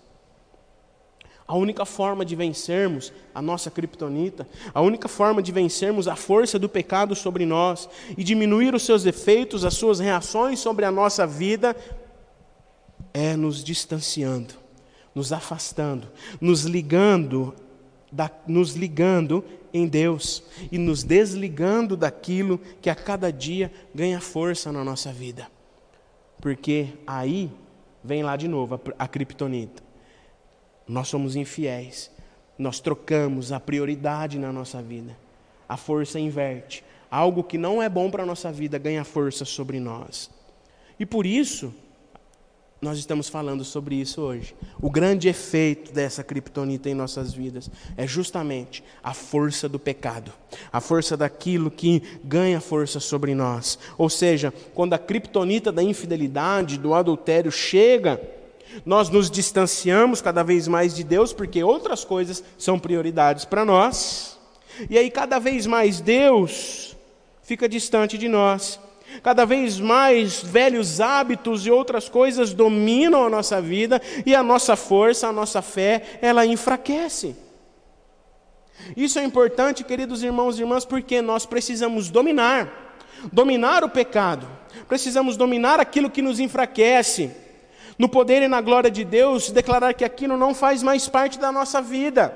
A 1.48 1.56
única 1.56 1.84
forma 1.84 2.24
de 2.24 2.34
vencermos 2.34 3.12
a 3.32 3.40
nossa 3.40 3.70
criptonita, 3.70 4.48
a 4.74 4.80
única 4.80 5.06
forma 5.06 5.40
de 5.40 5.52
vencermos 5.52 6.08
a 6.08 6.16
força 6.16 6.58
do 6.58 6.68
pecado 6.68 7.14
sobre 7.14 7.46
nós 7.46 7.88
e 8.18 8.24
diminuir 8.24 8.74
os 8.74 8.82
seus 8.82 9.06
efeitos, 9.06 9.64
as 9.64 9.74
suas 9.74 10.00
reações 10.00 10.58
sobre 10.58 10.84
a 10.84 10.90
nossa 10.90 11.24
vida, 11.24 11.76
é 13.14 13.36
nos 13.36 13.62
distanciando, 13.62 14.54
nos 15.14 15.32
afastando, 15.32 16.08
nos 16.40 16.64
ligando, 16.64 17.54
da, 18.10 18.28
nos 18.46 18.74
ligando 18.74 19.44
em 19.72 19.86
Deus 19.86 20.42
e 20.72 20.78
nos 20.78 21.04
desligando 21.04 21.96
daquilo 21.96 22.58
que 22.80 22.90
a 22.90 22.94
cada 22.94 23.32
dia 23.32 23.70
ganha 23.94 24.20
força 24.20 24.72
na 24.72 24.82
nossa 24.82 25.12
vida. 25.12 25.46
Porque 26.40 26.88
aí 27.06 27.50
vem 28.02 28.24
lá 28.24 28.36
de 28.36 28.48
novo 28.48 28.74
a, 28.74 29.04
a 29.04 29.08
criptonita 29.08 29.85
nós 30.88 31.08
somos 31.08 31.36
infiéis. 31.36 32.10
Nós 32.58 32.80
trocamos 32.80 33.52
a 33.52 33.60
prioridade 33.60 34.38
na 34.38 34.52
nossa 34.52 34.80
vida. 34.80 35.16
A 35.68 35.76
força 35.76 36.18
inverte. 36.18 36.84
Algo 37.10 37.44
que 37.44 37.58
não 37.58 37.82
é 37.82 37.88
bom 37.88 38.10
para 38.10 38.22
a 38.22 38.26
nossa 38.26 38.50
vida 38.50 38.78
ganha 38.78 39.04
força 39.04 39.44
sobre 39.44 39.78
nós. 39.78 40.30
E 40.98 41.04
por 41.04 41.26
isso, 41.26 41.74
nós 42.80 42.98
estamos 42.98 43.28
falando 43.28 43.64
sobre 43.64 43.96
isso 43.96 44.20
hoje. 44.20 44.54
O 44.80 44.90
grande 44.90 45.28
efeito 45.28 45.92
dessa 45.92 46.22
criptonita 46.22 46.88
em 46.88 46.94
nossas 46.94 47.32
vidas 47.32 47.70
é 47.96 48.06
justamente 48.06 48.84
a 49.02 49.14
força 49.14 49.68
do 49.68 49.78
pecado, 49.78 50.32
a 50.72 50.80
força 50.80 51.16
daquilo 51.16 51.70
que 51.70 52.02
ganha 52.22 52.60
força 52.60 53.00
sobre 53.00 53.34
nós. 53.34 53.78
Ou 53.96 54.10
seja, 54.10 54.52
quando 54.74 54.92
a 54.92 54.98
criptonita 54.98 55.72
da 55.72 55.82
infidelidade, 55.82 56.78
do 56.78 56.94
adultério 56.94 57.50
chega, 57.50 58.20
nós 58.84 59.08
nos 59.08 59.30
distanciamos 59.30 60.20
cada 60.20 60.42
vez 60.42 60.68
mais 60.68 60.94
de 60.94 61.04
Deus 61.04 61.32
porque 61.32 61.62
outras 61.62 62.04
coisas 62.04 62.42
são 62.58 62.78
prioridades 62.78 63.44
para 63.44 63.64
nós. 63.64 64.38
E 64.90 64.98
aí, 64.98 65.10
cada 65.10 65.38
vez 65.38 65.66
mais, 65.66 66.00
Deus 66.00 66.96
fica 67.42 67.68
distante 67.68 68.18
de 68.18 68.28
nós. 68.28 68.78
Cada 69.22 69.44
vez 69.44 69.78
mais 69.80 70.42
velhos 70.42 71.00
hábitos 71.00 71.64
e 71.64 71.70
outras 71.70 72.08
coisas 72.08 72.52
dominam 72.52 73.24
a 73.24 73.30
nossa 73.30 73.60
vida 73.62 74.02
e 74.26 74.34
a 74.34 74.42
nossa 74.42 74.76
força, 74.76 75.28
a 75.28 75.32
nossa 75.32 75.62
fé, 75.62 76.18
ela 76.20 76.44
enfraquece. 76.44 77.36
Isso 78.96 79.18
é 79.18 79.24
importante, 79.24 79.84
queridos 79.84 80.22
irmãos 80.22 80.58
e 80.58 80.62
irmãs, 80.62 80.84
porque 80.84 81.22
nós 81.22 81.46
precisamos 81.46 82.10
dominar, 82.10 82.98
dominar 83.32 83.82
o 83.82 83.88
pecado, 83.88 84.46
precisamos 84.86 85.36
dominar 85.36 85.80
aquilo 85.80 86.10
que 86.10 86.20
nos 86.20 86.38
enfraquece 86.38 87.30
no 87.98 88.08
poder 88.08 88.42
e 88.42 88.48
na 88.48 88.60
glória 88.60 88.90
de 88.90 89.04
Deus, 89.04 89.50
declarar 89.50 89.94
que 89.94 90.04
aquilo 90.04 90.36
não 90.36 90.54
faz 90.54 90.82
mais 90.82 91.08
parte 91.08 91.38
da 91.38 91.50
nossa 91.50 91.80
vida. 91.80 92.32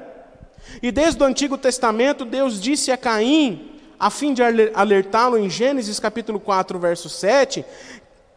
E 0.82 0.90
desde 0.90 1.22
o 1.22 1.26
Antigo 1.26 1.58
Testamento, 1.58 2.24
Deus 2.24 2.60
disse 2.60 2.90
a 2.90 2.96
Caim, 2.96 3.70
a 3.98 4.08
fim 4.10 4.32
de 4.32 4.42
alertá-lo 4.74 5.36
em 5.36 5.50
Gênesis 5.50 6.00
capítulo 6.00 6.40
4, 6.40 6.78
verso 6.78 7.08
7, 7.08 7.64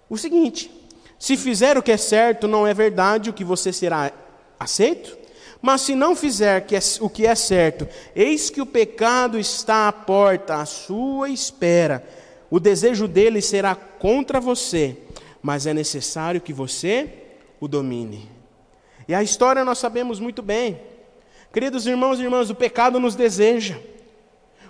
o 0.10 0.18
seguinte: 0.18 0.70
se 1.18 1.38
fizer 1.38 1.78
o 1.78 1.84
que 1.84 1.92
é 1.92 1.98
certo, 1.98 2.48
não 2.48 2.68
é 2.68 2.74
verdade 2.74 3.30
o 3.30 3.34
que 3.34 3.44
você 3.44 3.72
será 3.72 4.12
aceito? 4.60 5.18
Mas 5.62 5.80
se 5.80 5.96
não 5.96 6.14
fizer 6.14 6.66
é 6.70 6.80
o 7.00 7.10
que 7.10 7.26
é 7.26 7.34
certo, 7.36 7.88
eis 8.14 8.50
que 8.50 8.62
o 8.62 8.66
pecado 8.66 9.40
está 9.40 9.88
à 9.88 9.94
porta, 9.94 10.56
à 10.56 10.66
sua 10.66 11.30
espera. 11.30 12.04
O 12.52 12.60
desejo 12.60 13.08
dele 13.08 13.42
será 13.42 13.74
contra 13.74 14.42
você, 14.42 14.98
mas 15.44 15.68
é 15.68 15.74
necessário 15.74 16.40
que 16.40 16.54
você 16.54 17.10
o 17.60 17.68
domine. 17.68 18.32
E 19.06 19.14
a 19.14 19.22
história 19.22 19.66
nós 19.66 19.78
sabemos 19.78 20.18
muito 20.18 20.42
bem. 20.42 20.80
Queridos 21.52 21.86
irmãos 21.86 22.18
e 22.18 22.24
irmãs, 22.24 22.50
o 22.50 22.56
pecado 22.56 22.98
nos 22.98 23.14
deseja. 23.14 23.78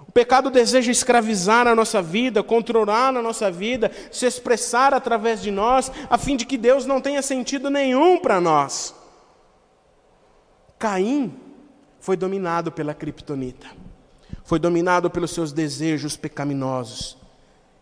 O 0.08 0.12
pecado 0.12 0.50
deseja 0.50 0.92
escravizar 0.92 1.68
a 1.68 1.76
nossa 1.76 2.02
vida, 2.02 2.42
controlar 2.42 3.16
a 3.16 3.22
nossa 3.22 3.52
vida, 3.52 3.92
se 4.12 4.26
expressar 4.26 4.94
através 4.94 5.42
de 5.42 5.52
nós, 5.52 5.92
a 6.10 6.18
fim 6.18 6.36
de 6.36 6.46
que 6.46 6.58
Deus 6.58 6.88
não 6.88 7.00
tenha 7.00 7.22
sentido 7.22 7.70
nenhum 7.70 8.20
para 8.20 8.42
nós. 8.42 8.96
Caim 10.80 11.34
foi 12.00 12.18
dominado 12.18 12.72
pela 12.72 12.94
criptonita, 12.94 13.68
foi 14.44 14.60
dominado 14.60 15.10
pelos 15.10 15.32
seus 15.32 15.54
desejos 15.54 16.18
pecaminosos. 16.18 17.23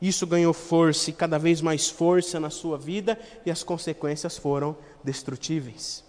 Isso 0.02 0.26
ganhou 0.26 0.52
força 0.52 1.12
e 1.12 1.14
cada 1.14 1.38
vez 1.38 1.62
mais 1.62 1.88
força 1.88 2.40
na 2.40 2.50
sua 2.50 2.78
vida, 2.78 3.20
e 3.46 3.52
as 3.52 3.62
consequências 3.62 4.38
foram 4.38 4.76
destrutíveis. 5.04 6.04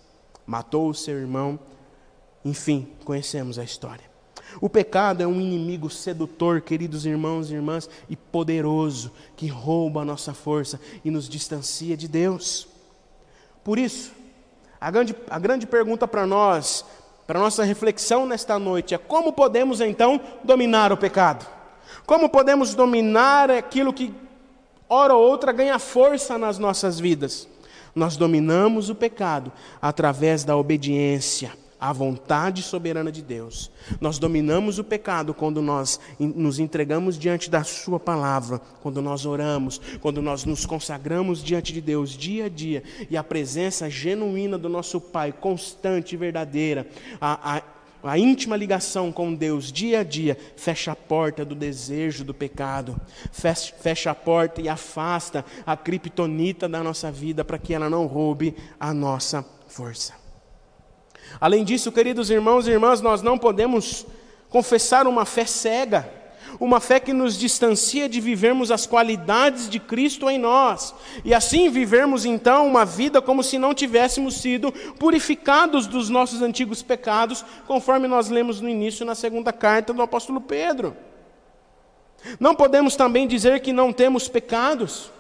Matou 0.47 0.89
o 0.89 0.95
seu 0.95 1.19
irmão, 1.19 1.59
enfim, 2.45 2.89
conhecemos 3.05 3.59
a 3.59 3.65
história. 3.65 4.11
O 4.61 4.69
pecado 4.69 5.23
é 5.23 5.27
um 5.27 5.41
inimigo 5.41 5.89
sedutor, 5.91 6.61
queridos 6.61 7.07
irmãos 7.07 7.51
e 7.51 7.55
irmãs, 7.55 7.89
e 8.09 8.17
poderoso, 8.17 9.13
que 9.37 9.47
rouba 9.47 10.03
a 10.03 10.05
nossa 10.05 10.33
força 10.35 10.81
e 11.05 11.11
nos 11.11 11.29
distancia 11.29 11.97
de 11.97 12.09
Deus. 12.09 12.69
Por 13.63 13.79
isso, 13.79 14.13
a 14.81 14.91
grande, 14.91 15.15
a 15.29 15.39
grande 15.39 15.67
pergunta 15.67 16.09
para 16.09 16.27
nós, 16.27 16.85
para 17.27 17.39
nossa 17.39 17.63
reflexão 17.63 18.27
nesta 18.27 18.59
noite, 18.59 18.95
é 18.95 18.99
como 18.99 19.33
podemos 19.33 19.81
então 19.81 20.21
dominar 20.43 20.93
o 20.93 20.97
pecado? 20.97 21.62
Como 22.07 22.29
podemos 22.29 22.75
dominar 22.75 23.51
aquilo 23.51 23.93
que, 23.93 24.13
hora 24.89 25.15
ou 25.15 25.23
outra, 25.23 25.53
ganha 25.53 25.79
força 25.79 26.37
nas 26.39 26.59
nossas 26.59 26.99
vidas? 26.99 27.49
Nós 27.95 28.17
dominamos 28.17 28.89
o 28.89 28.95
pecado 28.95 29.53
através 29.81 30.45
da 30.45 30.57
obediência 30.57 31.53
à 31.83 31.93
vontade 31.93 32.63
soberana 32.63 33.11
de 33.11 33.21
Deus. 33.21 33.69
Nós 34.01 34.17
dominamos 34.17 34.79
o 34.79 34.85
pecado 34.85 35.35
quando 35.35 35.61
nós 35.61 35.99
nos 36.17 36.61
entregamos 36.61 37.19
diante 37.19 37.51
da 37.51 37.65
Sua 37.65 37.99
palavra, 37.99 38.61
quando 38.81 39.03
nós 39.03 39.27
oramos, 39.27 39.81
quando 40.01 40.23
nós 40.23 40.45
nos 40.45 40.65
consagramos 40.65 41.43
diante 41.43 41.73
de 41.73 41.81
Deus 41.81 42.11
dia 42.11 42.45
a 42.45 42.49
dia 42.49 42.85
e 43.11 43.17
a 43.17 43.25
presença 43.25 43.91
genuína 43.91 44.57
do 44.57 44.69
nosso 44.69 45.01
Pai, 45.01 45.33
constante 45.33 46.15
e 46.15 46.17
verdadeira, 46.17 46.87
a, 47.21 47.57
a 47.57 47.63
a 48.03 48.19
íntima 48.19 48.57
ligação 48.57 49.13
com 49.13 49.33
Deus 49.35 49.71
dia 49.71 50.01
a 50.01 50.03
dia 50.03 50.37
fecha 50.57 50.93
a 50.93 50.97
porta 50.97 51.45
do 51.45 51.55
desejo 51.55 52.25
do 52.25 52.35
pecado, 52.35 53.01
fecha, 53.33 54.11
a 54.11 54.15
porta 54.15 54.61
e 54.61 54.69
afasta 54.69 55.45
a 55.65 55.77
criptonita 55.77 56.69
da 56.69 56.83
nossa 56.83 57.11
vida 57.13 57.45
para 57.45 57.59
que 57.59 57.73
ela 57.73 57.89
não 57.89 58.07
roube 58.07 58.57
a 58.79 58.93
nossa 58.93 59.45
força. 59.69 60.15
Além 61.41 61.65
disso, 61.65 61.93
queridos 61.93 62.31
irmãos 62.31 62.67
e 62.67 62.71
irmãs, 62.71 63.01
nós 63.01 63.23
não 63.23 63.39
podemos 63.39 64.07
confessar 64.49 65.07
uma 65.07 65.25
fé 65.25 65.47
cega, 65.47 66.22
uma 66.61 66.81
fé 66.81 67.01
que 67.01 67.13
nos 67.13 67.39
distancia 67.39 68.09
de 68.09 68.21
vivermos 68.21 68.71
as 68.71 68.87
qualidades 68.87 69.69
de 69.69 69.79
Cristo 69.79 70.29
em 70.29 70.39
nós, 70.39 70.95
e 71.25 71.35
assim 71.35 71.69
vivermos 71.71 72.25
então 72.25 72.67
uma 72.67 72.85
vida 72.85 73.21
como 73.21 73.43
se 73.43 73.59
não 73.59 73.75
tivéssemos 73.75 74.41
sido 74.41 74.73
purificados 74.99 75.87
dos 75.87 76.09
nossos 76.09 76.43
antigos 76.43 76.83
pecados, 76.83 77.45
conforme 77.67 78.09
nós 78.09 78.29
lemos 78.29 78.61
no 78.61 78.69
início 78.69 79.05
na 79.07 79.15
segunda 79.15 79.53
carta 79.53 79.93
do 79.93 80.03
apóstolo 80.03 80.41
Pedro. 80.41 80.97
Não 82.39 82.55
podemos 82.55 82.97
também 82.97 83.27
dizer 83.27 83.61
que 83.61 83.73
não 83.73 83.93
temos 83.93 84.29
pecados. 84.29 85.11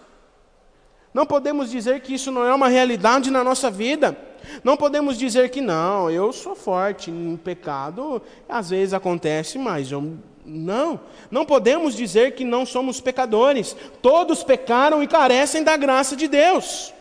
Não 1.12 1.27
podemos 1.27 1.71
dizer 1.71 2.01
que 2.01 2.15
isso 2.15 2.31
não 2.31 2.45
é 2.45 2.55
uma 2.55 2.69
realidade 2.69 3.31
na 3.31 3.45
nossa 3.45 3.71
vida. 3.71 4.17
Não 4.65 4.77
podemos 4.77 5.19
dizer 5.19 5.51
que 5.51 5.61
não, 5.61 6.11
eu 6.11 6.33
sou 6.33 6.55
forte, 6.55 7.11
em 7.11 7.37
pecado 7.37 8.21
às 8.49 8.71
vezes 8.71 8.93
acontece, 8.93 9.59
mas 9.59 9.93
eu 9.93 10.19
não. 10.45 11.01
Não 11.31 11.45
podemos 11.45 11.95
dizer 11.95 12.35
que 12.35 12.45
não 12.45 12.67
somos 12.67 13.01
pecadores. 13.01 13.77
Todos 14.01 14.43
pecaram 14.43 15.03
e 15.03 15.07
carecem 15.07 15.63
da 15.63 15.77
graça 15.77 16.17
de 16.17 16.29
Deus. 16.29 16.93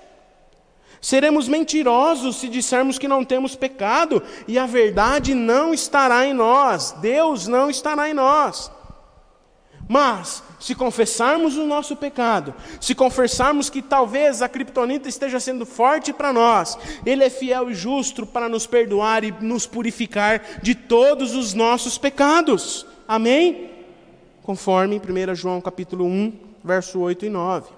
Seremos 1.02 1.48
mentirosos 1.48 2.36
se 2.36 2.48
dissermos 2.48 3.00
que 3.00 3.08
não 3.08 3.26
temos 3.26 3.56
pecado 3.56 4.22
e 4.48 4.60
a 4.60 4.68
verdade 4.68 5.34
não 5.34 5.74
estará 5.74 6.26
em 6.26 6.34
nós. 6.34 6.92
Deus 7.02 7.48
não 7.48 7.70
estará 7.70 8.08
em 8.08 8.14
nós. 8.14 8.72
Mas, 9.90 10.44
se 10.60 10.76
confessarmos 10.76 11.58
o 11.58 11.66
nosso 11.66 11.96
pecado, 11.96 12.54
se 12.80 12.94
confessarmos 12.94 13.70
que 13.70 13.82
talvez 13.82 14.42
a 14.42 14.48
criptonita 14.48 15.10
esteja 15.10 15.40
sendo 15.40 15.66
forte 15.66 16.14
para 16.14 16.32
nós, 16.32 16.78
Ele 17.06 17.24
é 17.24 17.30
fiel 17.30 17.70
e 17.70 17.74
justo 17.74 18.26
para 18.26 18.48
nos 18.48 18.68
perdoar 18.68 19.24
e 19.24 19.32
nos 19.42 19.66
purificar 19.66 20.62
de 20.62 20.76
todos 20.76 21.36
os 21.36 21.54
nossos 21.54 21.98
pecados. 21.98 22.86
Amém? 23.12 23.70
Conforme 24.42 24.96
1 24.96 25.36
João 25.36 25.60
capítulo 25.60 26.06
1, 26.06 26.32
verso 26.64 26.98
8 26.98 27.26
e 27.26 27.30
9. 27.30 27.70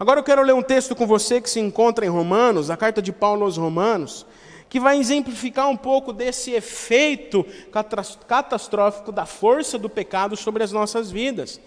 Agora 0.00 0.18
eu 0.18 0.24
quero 0.24 0.40
ler 0.40 0.54
um 0.54 0.62
texto 0.62 0.96
com 0.96 1.06
você 1.06 1.42
que 1.42 1.50
se 1.50 1.60
encontra 1.60 2.06
em 2.06 2.08
Romanos, 2.08 2.70
a 2.70 2.76
carta 2.78 3.02
de 3.02 3.12
Paulo 3.12 3.44
aos 3.44 3.58
Romanos, 3.58 4.24
que 4.66 4.80
vai 4.80 4.98
exemplificar 4.98 5.68
um 5.68 5.76
pouco 5.76 6.10
desse 6.10 6.52
efeito 6.52 7.44
catastrófico 8.26 9.12
da 9.12 9.26
força 9.26 9.78
do 9.78 9.90
pecado 9.90 10.38
sobre 10.38 10.64
as 10.64 10.72
nossas 10.72 11.10
vidas. 11.10 11.60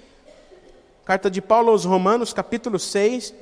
Carta 1.05 1.29
de 1.29 1.43
Paulo 1.43 1.69
aos 1.69 1.85
Romanos, 1.85 2.33
capítulo 2.33 2.79
6, 2.79 3.35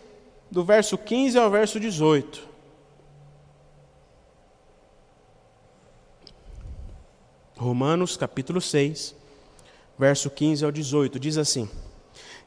do 0.51 0.61
verso 0.61 0.97
15 0.97 1.39
ao 1.39 1.49
verso 1.49 1.79
18. 1.79 2.49
Romanos, 7.59 8.15
capítulo 8.15 8.61
6, 8.61 9.13
verso 9.97 10.29
15 10.29 10.63
ao 10.63 10.71
18, 10.71 11.19
diz 11.19 11.37
assim: 11.37 11.69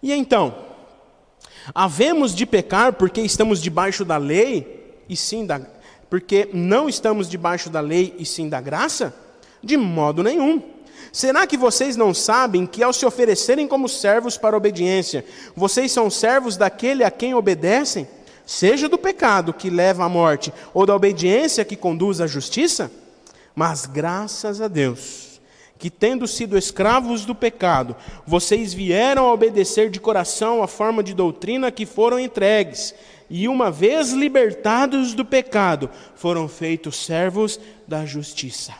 E 0.02 0.10
então, 0.10 0.54
havemos 1.74 2.34
de 2.34 2.46
pecar 2.46 2.94
porque 2.94 3.20
estamos 3.20 3.60
debaixo 3.60 4.06
da 4.06 4.16
lei, 4.16 5.02
e 5.06 5.14
sim 5.14 5.44
da 5.44 5.60
porque 6.08 6.48
não 6.52 6.88
estamos 6.88 7.28
debaixo 7.28 7.68
da 7.68 7.80
lei 7.80 8.14
e 8.18 8.24
sim 8.24 8.48
da 8.48 8.60
graça? 8.60 9.14
De 9.62 9.76
modo 9.76 10.22
nenhum. 10.22 10.62
Será 11.12 11.46
que 11.46 11.58
vocês 11.58 11.94
não 11.94 12.14
sabem 12.14 12.66
que, 12.66 12.82
ao 12.82 12.92
se 12.92 13.04
oferecerem 13.04 13.68
como 13.68 13.88
servos 13.88 14.38
para 14.38 14.56
obediência, 14.56 15.24
vocês 15.54 15.92
são 15.92 16.08
servos 16.08 16.56
daquele 16.56 17.04
a 17.04 17.10
quem 17.10 17.34
obedecem? 17.34 18.08
Seja 18.46 18.88
do 18.88 18.98
pecado 18.98 19.52
que 19.52 19.70
leva 19.70 20.04
à 20.04 20.08
morte, 20.08 20.52
ou 20.72 20.86
da 20.86 20.96
obediência 20.96 21.64
que 21.64 21.76
conduz 21.76 22.20
à 22.20 22.26
justiça? 22.26 22.90
Mas 23.54 23.86
graças 23.86 24.60
a 24.60 24.68
Deus, 24.68 25.40
que 25.78 25.90
tendo 25.90 26.26
sido 26.26 26.56
escravos 26.56 27.24
do 27.24 27.34
pecado, 27.34 27.96
vocês 28.26 28.72
vieram 28.72 29.26
a 29.26 29.32
obedecer 29.32 29.90
de 29.90 30.00
coração 30.00 30.62
a 30.62 30.68
forma 30.68 31.02
de 31.02 31.12
doutrina 31.12 31.70
que 31.70 31.84
foram 31.84 32.18
entregues 32.18 32.94
e 33.34 33.48
uma 33.48 33.70
vez 33.70 34.12
libertados 34.12 35.14
do 35.14 35.24
pecado, 35.24 35.88
foram 36.14 36.46
feitos 36.46 36.96
servos 36.96 37.58
da 37.88 38.04
justiça. 38.04 38.74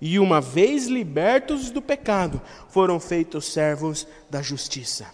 E 0.00 0.18
uma 0.18 0.40
vez 0.40 0.86
libertos 0.86 1.70
do 1.70 1.82
pecado, 1.82 2.40
foram 2.70 2.98
feitos 2.98 3.52
servos 3.52 4.08
da 4.30 4.40
justiça. 4.40 5.06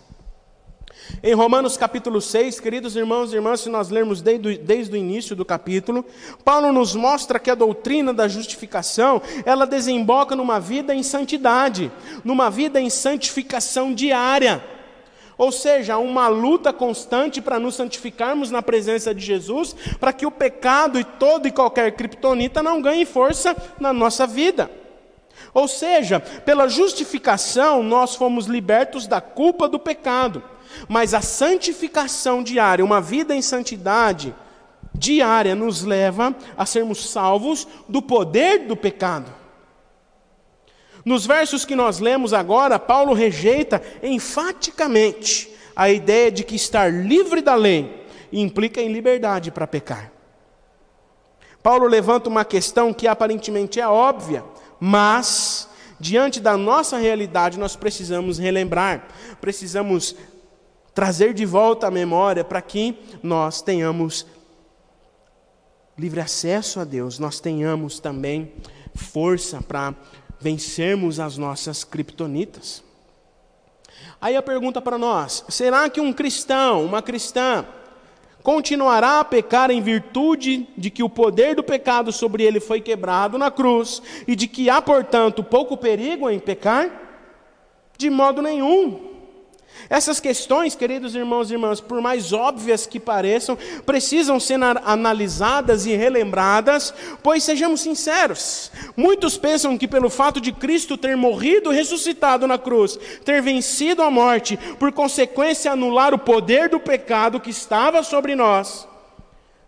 Em 1.23 1.35
Romanos 1.35 1.77
capítulo 1.77 2.21
6, 2.21 2.61
queridos 2.61 2.95
irmãos 2.95 3.33
e 3.33 3.37
irmãs, 3.37 3.61
se 3.61 3.69
nós 3.69 3.89
lermos 3.89 4.23
desde, 4.23 4.59
desde 4.59 4.95
o 4.95 4.97
início 4.97 5.35
do 5.35 5.45
capítulo, 5.45 6.05
Paulo 6.45 6.73
nos 6.73 6.95
mostra 6.95 7.39
que 7.39 7.51
a 7.51 7.55
doutrina 7.55 8.13
da 8.13 8.29
justificação, 8.29 9.21
ela 9.45 9.67
desemboca 9.67 10.37
numa 10.37 10.61
vida 10.61 10.95
em 10.95 11.03
santidade, 11.03 11.91
numa 12.25 12.51
vida 12.51 12.81
em 12.81 12.91
santificação 12.91 13.93
diária. 13.93 14.63
Ou 15.37 15.53
seja, 15.53 15.97
uma 15.99 16.27
luta 16.27 16.73
constante 16.73 17.41
para 17.41 17.61
nos 17.61 17.77
santificarmos 17.77 18.51
na 18.51 18.61
presença 18.61 19.15
de 19.15 19.25
Jesus, 19.25 19.75
para 20.01 20.13
que 20.13 20.27
o 20.27 20.33
pecado 20.33 20.99
e 20.99 21.05
todo 21.05 21.47
e 21.47 21.53
qualquer 21.53 21.93
criptonita 21.93 22.61
não 22.61 22.83
ganhe 22.83 23.07
força 23.07 23.57
na 23.79 23.93
nossa 23.93 24.27
vida. 24.27 24.69
Ou 25.55 25.69
seja, 25.69 26.21
pela 26.21 26.69
justificação 26.69 27.83
nós 27.83 28.17
fomos 28.17 28.47
libertos 28.47 29.07
da 29.07 29.21
culpa 29.21 29.69
do 29.69 29.79
pecado, 29.79 30.43
mas 30.87 31.15
a 31.15 31.21
santificação 31.21 32.43
diária, 32.43 32.85
uma 32.85 33.01
vida 33.01 33.35
em 33.35 33.43
santidade 33.43 34.35
diária, 34.95 35.55
nos 35.55 35.83
leva 35.83 36.35
a 36.57 36.67
sermos 36.67 37.11
salvos 37.11 37.67
do 37.89 38.03
poder 38.03 38.67
do 38.67 38.77
pecado. 38.77 39.33
Nos 41.05 41.25
versos 41.25 41.65
que 41.65 41.75
nós 41.75 42.01
lemos 42.01 42.35
agora, 42.35 42.79
Paulo 42.79 43.15
rejeita 43.15 43.83
enfaticamente 44.03 45.51
a 45.75 45.89
ideia 45.89 46.31
de 46.31 46.45
que 46.45 46.57
estar 46.57 46.93
livre 46.93 47.41
da 47.41 47.55
lei 47.55 48.07
implica 48.33 48.81
em 48.81 48.93
liberdade 48.93 49.51
para 49.51 49.67
pecar. 49.67 50.13
Paulo 51.63 51.87
levanta 51.87 52.29
uma 52.29 52.45
questão 52.45 52.93
que 52.93 53.07
aparentemente 53.07 53.81
é 53.81 53.89
óbvia, 53.89 54.45
mas 54.79 55.69
diante 55.99 56.41
da 56.41 56.57
nossa 56.57 56.97
realidade 56.97 57.59
nós 57.59 57.75
precisamos 57.75 58.39
relembrar, 58.39 59.09
precisamos 59.41 60.15
trazer 60.99 61.33
de 61.33 61.47
volta 61.47 61.87
a 61.87 61.93
memória 61.93 62.43
para 62.43 62.61
que 62.61 62.99
nós 63.23 63.63
tenhamos 63.63 64.27
livre 65.97 66.19
acesso 66.19 66.81
a 66.81 66.85
Deus, 66.85 67.21
nós 67.21 67.39
tenhamos 67.39 68.01
também 68.01 68.53
força 68.97 69.63
para 69.63 69.95
vencermos 70.41 71.21
as 71.21 71.39
nossas 71.39 71.85
criptonitas. 71.85 72.83
Aí 74.21 74.35
a 74.35 74.43
pergunta 74.43 74.83
para 74.83 74.99
nós: 74.99 75.45
será 75.49 75.89
que 75.89 76.01
um 76.01 76.13
cristão, 76.13 76.85
uma 76.85 77.01
cristã, 77.01 77.65
continuará 78.43 79.21
a 79.21 79.25
pecar 79.25 79.71
em 79.71 79.81
virtude 79.81 80.69
de 80.77 80.91
que 80.91 81.05
o 81.05 81.09
poder 81.09 81.55
do 81.55 81.63
pecado 81.63 82.11
sobre 82.11 82.43
ele 82.43 82.59
foi 82.59 82.81
quebrado 82.81 83.39
na 83.39 83.53
cruz 83.53 84.03
e 84.27 84.35
de 84.35 84.49
que 84.49 84.69
há, 84.69 84.83
portanto, 84.83 85.45
pouco 85.45 85.77
perigo 85.77 86.29
em 86.29 86.41
pecar? 86.41 86.91
De 87.97 88.11
modo 88.11 88.43
nenhum. 88.43 89.08
Essas 89.91 90.21
questões, 90.21 90.75
queridos 90.75 91.15
irmãos 91.15 91.51
e 91.51 91.55
irmãs, 91.55 91.81
por 91.81 92.01
mais 92.01 92.33
óbvias 92.33 92.87
que 92.87 93.01
pareçam, 93.01 93.57
precisam 93.87 94.39
ser 94.39 94.59
analisadas 94.85 95.87
e 95.87 95.95
relembradas, 95.95 96.93
pois 97.23 97.43
sejamos 97.43 97.81
sinceros, 97.81 98.71
muitos 98.97 99.39
pensam 99.39 99.79
que 99.79 99.89
pelo 99.89 100.11
fato 100.11 100.41
de 100.41 100.53
Cristo 100.53 100.99
ter 100.99 101.17
morrido 101.17 101.73
e 101.73 101.77
ressuscitado 101.77 102.47
na 102.47 102.59
cruz, 102.59 102.99
ter 103.25 103.41
vencido 103.41 104.03
a 104.03 104.11
morte, 104.11 104.59
por 104.79 104.93
consequência 104.93 105.73
anular 105.73 106.13
o 106.13 106.19
poder 106.19 106.69
do 106.69 106.81
pecado 106.81 107.41
que 107.41 107.51
estava 107.51 108.03
sobre 108.03 108.35
nós, 108.35 108.87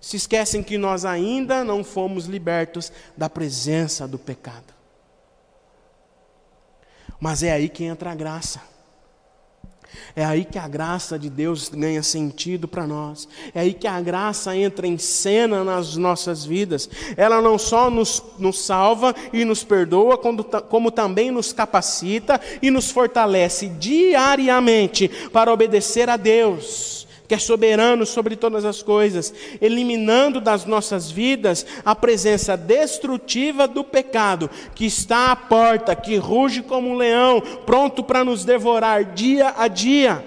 se 0.01 0.17
esquecem 0.17 0.63
que 0.63 0.77
nós 0.77 1.05
ainda 1.05 1.63
não 1.63 1.85
fomos 1.85 2.27
libertos 2.27 2.93
da 3.17 3.29
presença 3.29 4.09
do 4.09 4.19
pecado. 4.19 4.75
Mas 7.19 7.43
é 7.43 7.53
aí 7.53 7.69
que 7.69 7.85
entra 7.85 8.11
a 8.11 8.15
graça. 8.15 8.70
É 10.15 10.25
aí 10.25 10.45
que 10.45 10.59
a 10.59 10.67
graça 10.67 11.19
de 11.19 11.31
Deus 11.31 11.69
ganha 11.69 12.03
sentido 12.03 12.67
para 12.67 12.87
nós. 12.87 13.29
É 13.55 13.61
aí 13.61 13.73
que 13.73 13.87
a 13.87 14.01
graça 14.01 14.57
entra 14.57 14.87
em 14.87 14.99
cena 14.99 15.63
nas 15.63 15.97
nossas 15.97 16.45
vidas. 16.45 16.89
Ela 17.17 17.41
não 17.41 17.59
só 17.59 17.91
nos, 17.91 18.23
nos 18.39 18.65
salva 18.65 19.15
e 19.33 19.45
nos 19.45 19.63
perdoa, 19.63 20.19
como, 20.19 20.45
como 20.45 20.91
também 20.91 21.31
nos 21.31 21.53
capacita 21.53 22.41
e 22.61 22.71
nos 22.71 22.91
fortalece 22.91 23.69
diariamente 23.69 25.09
para 25.33 25.53
obedecer 25.53 26.09
a 26.09 26.17
Deus 26.17 27.01
que 27.31 27.35
é 27.35 27.39
soberano 27.39 28.05
sobre 28.05 28.35
todas 28.35 28.65
as 28.65 28.83
coisas, 28.83 29.33
eliminando 29.61 30.41
das 30.41 30.65
nossas 30.65 31.13
vidas 31.13 31.65
a 31.85 31.95
presença 31.95 32.57
destrutiva 32.57 33.69
do 33.69 33.85
pecado, 33.85 34.51
que 34.75 34.85
está 34.85 35.31
à 35.31 35.37
porta, 35.37 35.95
que 35.95 36.17
ruge 36.17 36.61
como 36.61 36.89
um 36.89 36.97
leão, 36.97 37.41
pronto 37.65 38.03
para 38.03 38.25
nos 38.25 38.45
devorar 38.45 39.05
dia 39.15 39.55
a 39.57 39.69
dia. 39.69 40.27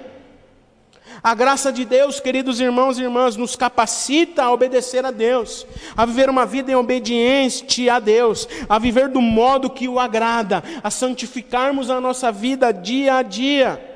A 1.22 1.36
graça 1.36 1.74
de 1.74 1.84
Deus, 1.84 2.22
queridos 2.22 2.62
irmãos 2.62 2.98
e 2.98 3.02
irmãs, 3.02 3.36
nos 3.36 3.54
capacita 3.58 4.42
a 4.42 4.54
obedecer 4.54 5.06
a 5.06 5.12
Deus, 5.12 5.68
a 5.98 6.06
viver 6.06 6.30
uma 6.30 6.46
vida 6.46 6.72
em 6.72 6.76
obediência 6.76 7.96
a 7.96 8.00
Deus, 8.00 8.48
a 8.70 8.80
viver 8.80 9.10
do 9.10 9.22
modo 9.22 9.70
que 9.70 9.90
o 9.90 10.00
agrada, 10.00 10.64
a 10.82 10.90
santificarmos 10.90 11.90
a 11.90 12.00
nossa 12.00 12.32
vida 12.32 12.72
dia 12.72 13.16
a 13.16 13.22
dia. 13.24 13.93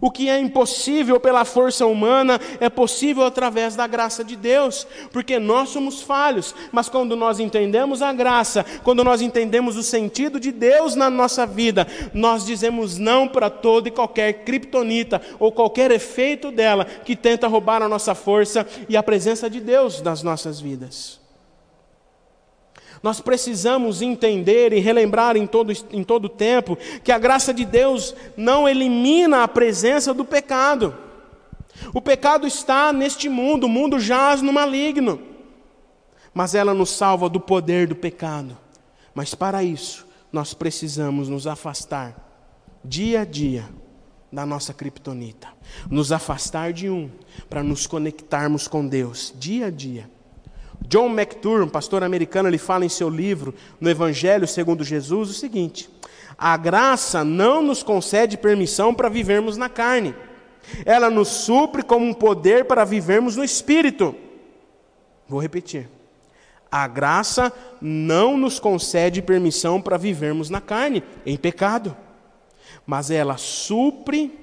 O 0.00 0.10
que 0.10 0.28
é 0.28 0.38
impossível 0.38 1.18
pela 1.18 1.44
força 1.44 1.86
humana 1.86 2.40
é 2.60 2.68
possível 2.68 3.24
através 3.24 3.74
da 3.74 3.86
graça 3.86 4.22
de 4.24 4.36
Deus, 4.36 4.86
porque 5.12 5.38
nós 5.38 5.70
somos 5.70 6.02
falhos, 6.02 6.54
mas 6.72 6.88
quando 6.88 7.16
nós 7.16 7.40
entendemos 7.40 8.02
a 8.02 8.12
graça, 8.12 8.64
quando 8.82 9.02
nós 9.02 9.20
entendemos 9.20 9.76
o 9.76 9.82
sentido 9.82 10.38
de 10.38 10.52
Deus 10.52 10.94
na 10.94 11.08
nossa 11.08 11.46
vida, 11.46 11.86
nós 12.12 12.44
dizemos 12.44 12.98
não 12.98 13.26
para 13.26 13.50
toda 13.50 13.88
e 13.88 13.92
qualquer 13.92 14.44
criptonita 14.44 15.20
ou 15.38 15.50
qualquer 15.52 15.90
efeito 15.90 16.50
dela 16.50 16.84
que 16.84 17.16
tenta 17.16 17.48
roubar 17.48 17.82
a 17.82 17.88
nossa 17.88 18.14
força 18.14 18.66
e 18.88 18.96
a 18.96 19.02
presença 19.02 19.48
de 19.48 19.60
Deus 19.60 20.02
nas 20.02 20.22
nossas 20.22 20.60
vidas. 20.60 21.25
Nós 23.06 23.20
precisamos 23.20 24.02
entender 24.02 24.72
e 24.72 24.80
relembrar 24.80 25.36
em 25.36 25.46
todo, 25.46 25.72
em 25.92 26.02
todo 26.02 26.28
tempo 26.28 26.76
que 27.04 27.12
a 27.12 27.18
graça 27.20 27.54
de 27.54 27.64
Deus 27.64 28.16
não 28.36 28.68
elimina 28.68 29.44
a 29.44 29.48
presença 29.48 30.12
do 30.12 30.24
pecado. 30.24 30.92
O 31.94 32.00
pecado 32.02 32.48
está 32.48 32.92
neste 32.92 33.28
mundo, 33.28 33.66
o 33.66 33.68
mundo 33.68 34.00
jaz 34.00 34.42
no 34.42 34.52
maligno. 34.52 35.22
Mas 36.34 36.52
ela 36.52 36.74
nos 36.74 36.90
salva 36.90 37.28
do 37.28 37.38
poder 37.38 37.86
do 37.86 37.94
pecado. 37.94 38.58
Mas 39.14 39.36
para 39.36 39.62
isso, 39.62 40.04
nós 40.32 40.52
precisamos 40.52 41.28
nos 41.28 41.46
afastar 41.46 42.12
dia 42.84 43.20
a 43.20 43.24
dia 43.24 43.68
da 44.32 44.44
nossa 44.44 44.74
criptonita. 44.74 45.46
Nos 45.88 46.10
afastar 46.10 46.72
de 46.72 46.90
um 46.90 47.08
para 47.48 47.62
nos 47.62 47.86
conectarmos 47.86 48.66
com 48.66 48.84
Deus 48.84 49.32
dia 49.38 49.66
a 49.66 49.70
dia. 49.70 50.10
John 50.88 51.10
McTurn, 51.10 51.64
um 51.64 51.68
pastor 51.68 52.02
americano, 52.04 52.48
ele 52.48 52.58
fala 52.58 52.84
em 52.84 52.88
seu 52.88 53.08
livro, 53.08 53.54
no 53.80 53.90
Evangelho 53.90 54.46
segundo 54.46 54.84
Jesus, 54.84 55.30
o 55.30 55.34
seguinte: 55.34 55.88
a 56.38 56.56
graça 56.56 57.24
não 57.24 57.62
nos 57.62 57.82
concede 57.82 58.36
permissão 58.36 58.94
para 58.94 59.08
vivermos 59.08 59.56
na 59.56 59.68
carne, 59.68 60.14
ela 60.84 61.10
nos 61.10 61.28
supre 61.28 61.82
como 61.82 62.04
um 62.04 62.14
poder 62.14 62.66
para 62.66 62.84
vivermos 62.84 63.36
no 63.36 63.44
espírito. 63.44 64.14
Vou 65.28 65.40
repetir. 65.40 65.88
A 66.70 66.86
graça 66.86 67.52
não 67.80 68.36
nos 68.36 68.58
concede 68.60 69.22
permissão 69.22 69.80
para 69.80 69.96
vivermos 69.96 70.50
na 70.50 70.60
carne, 70.60 71.02
em 71.24 71.36
pecado, 71.36 71.96
mas 72.84 73.10
ela 73.10 73.36
supre, 73.36 74.38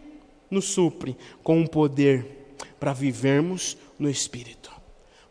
nos 0.49 0.65
supre 0.65 1.15
com 1.43 1.59
um 1.59 1.67
poder 1.67 2.55
para 2.79 2.91
vivermos 2.91 3.77
no 3.99 4.09
espírito. 4.09 4.72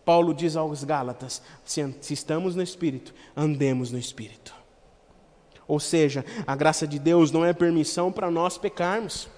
Paulo 0.05 0.35
diz 0.35 0.57
aos 0.57 0.85
Gálatas: 0.85 1.43
se, 1.65 1.83
estamos 2.11 2.55
no 2.55 2.63
Espírito, 2.63 3.15
andemos 3.37 3.91
no 3.91 3.99
Espírito. 3.99 4.55
Ou 5.67 5.79
seja, 5.79 6.25
a 6.47 6.57
graça 6.57 6.87
de 6.87 6.99
Deus 6.99 7.31
não 7.31 7.45
é 7.45 7.53
permissão 7.53 8.11
para 8.11 8.31
nós 8.31 8.59
pecarmos, 8.59 9.29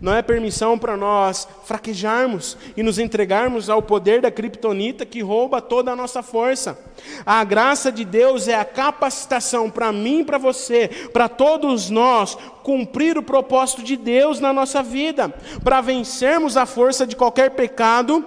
não 0.00 0.14
é 0.14 0.22
permissão 0.22 0.78
para 0.78 0.96
nós 0.96 1.48
fraquejarmos 1.64 2.56
e 2.76 2.82
nos 2.82 2.98
entregarmos 2.98 3.68
ao 3.68 3.82
poder 3.82 4.20
da 4.20 4.30
criptonita 4.30 5.04
que 5.04 5.20
rouba 5.20 5.60
toda 5.60 5.92
a 5.92 5.96
nossa 5.96 6.22
força. 6.22 6.78
A 7.26 7.42
graça 7.44 7.90
de 7.90 8.04
Deus 8.04 8.48
é 8.48 8.54
a 8.54 8.64
capacitação 8.64 9.68
para 9.68 9.92
mim 9.92 10.24
para 10.24 10.38
você, 10.38 10.88
para 11.12 11.28
todos 11.28 11.90
nós, 11.90 12.36
cumprir 12.62 13.18
o 13.18 13.22
propósito 13.22 13.82
de 13.82 13.96
Deus 13.96 14.40
na 14.40 14.52
nossa 14.52 14.82
vida, 14.82 15.28
para 15.62 15.80
vencermos 15.80 16.56
a 16.56 16.66
força 16.66 17.06
de 17.06 17.16
qualquer 17.16 17.50
pecado 17.50 18.24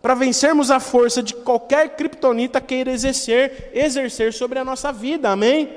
para 0.00 0.14
vencermos 0.14 0.70
a 0.70 0.78
força 0.78 1.22
de 1.22 1.34
qualquer 1.34 1.96
criptonita 1.96 2.60
queira 2.60 2.90
exercer, 2.90 3.70
exercer 3.74 4.32
sobre 4.32 4.58
a 4.58 4.64
nossa 4.64 4.92
vida. 4.92 5.30
Amém? 5.30 5.70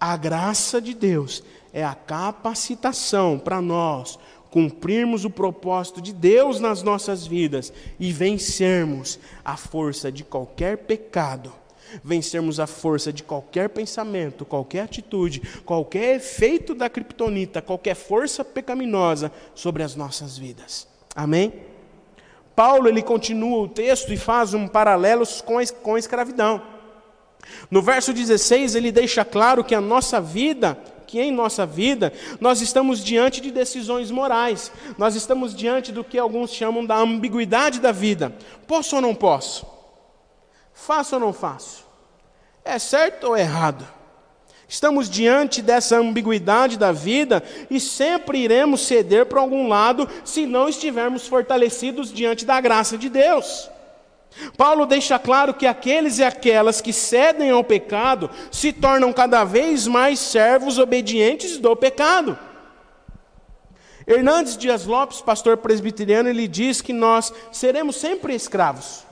A 0.00 0.16
graça 0.16 0.80
de 0.80 0.94
Deus 0.94 1.42
é 1.72 1.84
a 1.84 1.94
capacitação 1.94 3.38
para 3.38 3.60
nós 3.60 4.18
cumprirmos 4.50 5.24
o 5.24 5.30
propósito 5.30 6.00
de 6.02 6.12
Deus 6.12 6.60
nas 6.60 6.82
nossas 6.82 7.26
vidas 7.26 7.72
e 7.98 8.12
vencermos 8.12 9.18
a 9.42 9.56
força 9.56 10.12
de 10.12 10.22
qualquer 10.24 10.76
pecado, 10.78 11.50
vencermos 12.04 12.60
a 12.60 12.66
força 12.66 13.10
de 13.10 13.22
qualquer 13.22 13.70
pensamento, 13.70 14.44
qualquer 14.44 14.80
atitude, 14.80 15.40
qualquer 15.64 16.16
efeito 16.16 16.74
da 16.74 16.90
criptonita, 16.90 17.62
qualquer 17.62 17.94
força 17.94 18.44
pecaminosa 18.44 19.32
sobre 19.54 19.82
as 19.82 19.96
nossas 19.96 20.36
vidas. 20.36 20.86
Amém? 21.16 21.71
Paulo 22.54 22.88
ele 22.88 23.02
continua 23.02 23.62
o 23.62 23.68
texto 23.68 24.12
e 24.12 24.16
faz 24.16 24.54
um 24.54 24.68
paralelo 24.68 25.24
com 25.44 25.56
com 25.82 25.94
a 25.94 25.98
escravidão. 25.98 26.62
No 27.70 27.82
verso 27.82 28.12
16 28.12 28.74
ele 28.74 28.92
deixa 28.92 29.24
claro 29.24 29.64
que 29.64 29.74
a 29.74 29.80
nossa 29.80 30.20
vida, 30.20 30.78
que 31.06 31.20
em 31.20 31.32
nossa 31.32 31.66
vida 31.66 32.12
nós 32.40 32.60
estamos 32.60 33.02
diante 33.02 33.40
de 33.40 33.50
decisões 33.50 34.10
morais. 34.10 34.72
Nós 34.98 35.14
estamos 35.14 35.54
diante 35.54 35.92
do 35.92 36.04
que 36.04 36.18
alguns 36.18 36.52
chamam 36.52 36.84
da 36.84 36.96
ambiguidade 36.96 37.80
da 37.80 37.92
vida. 37.92 38.34
Posso 38.66 38.96
ou 38.96 39.02
não 39.02 39.14
posso? 39.14 39.66
Faço 40.72 41.16
ou 41.16 41.20
não 41.20 41.32
faço? 41.32 41.84
É 42.64 42.78
certo 42.78 43.28
ou 43.28 43.36
errado? 43.36 43.86
Estamos 44.72 45.10
diante 45.10 45.60
dessa 45.60 45.98
ambiguidade 45.98 46.78
da 46.78 46.92
vida 46.92 47.42
e 47.68 47.78
sempre 47.78 48.38
iremos 48.38 48.80
ceder 48.80 49.26
para 49.26 49.38
algum 49.38 49.68
lado 49.68 50.08
se 50.24 50.46
não 50.46 50.66
estivermos 50.66 51.26
fortalecidos 51.26 52.10
diante 52.10 52.46
da 52.46 52.58
graça 52.58 52.96
de 52.96 53.10
Deus. 53.10 53.68
Paulo 54.56 54.86
deixa 54.86 55.18
claro 55.18 55.52
que 55.52 55.66
aqueles 55.66 56.18
e 56.18 56.24
aquelas 56.24 56.80
que 56.80 56.90
cedem 56.90 57.50
ao 57.50 57.62
pecado 57.62 58.30
se 58.50 58.72
tornam 58.72 59.12
cada 59.12 59.44
vez 59.44 59.86
mais 59.86 60.18
servos 60.18 60.78
obedientes 60.78 61.58
do 61.58 61.76
pecado. 61.76 62.38
Hernandes 64.06 64.56
Dias 64.56 64.86
Lopes, 64.86 65.20
pastor 65.20 65.58
presbiteriano, 65.58 66.30
ele 66.30 66.48
diz 66.48 66.80
que 66.80 66.94
nós 66.94 67.30
seremos 67.52 67.96
sempre 67.96 68.34
escravos. 68.34 69.04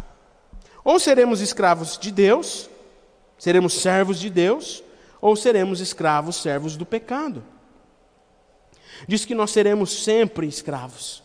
Ou 0.83 0.99
seremos 0.99 1.42
escravos 1.42 1.99
de 1.99 2.11
Deus, 2.11 2.70
seremos 3.38 3.75
servos 3.75 4.18
de 4.18 4.31
Deus, 4.31 4.83
ou 5.20 5.37
seremos 5.37 5.80
escravos, 5.80 6.37
servos 6.37 6.76
do 6.76 6.87
pecado. 6.87 7.42
Diz 9.06 9.24
que 9.24 9.35
nós 9.35 9.50
seremos 9.50 10.04
sempre 10.04 10.46
escravos 10.46 11.22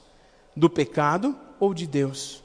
do 0.55 0.69
pecado 0.69 1.36
ou 1.60 1.73
de 1.73 1.86
Deus. 1.86 2.43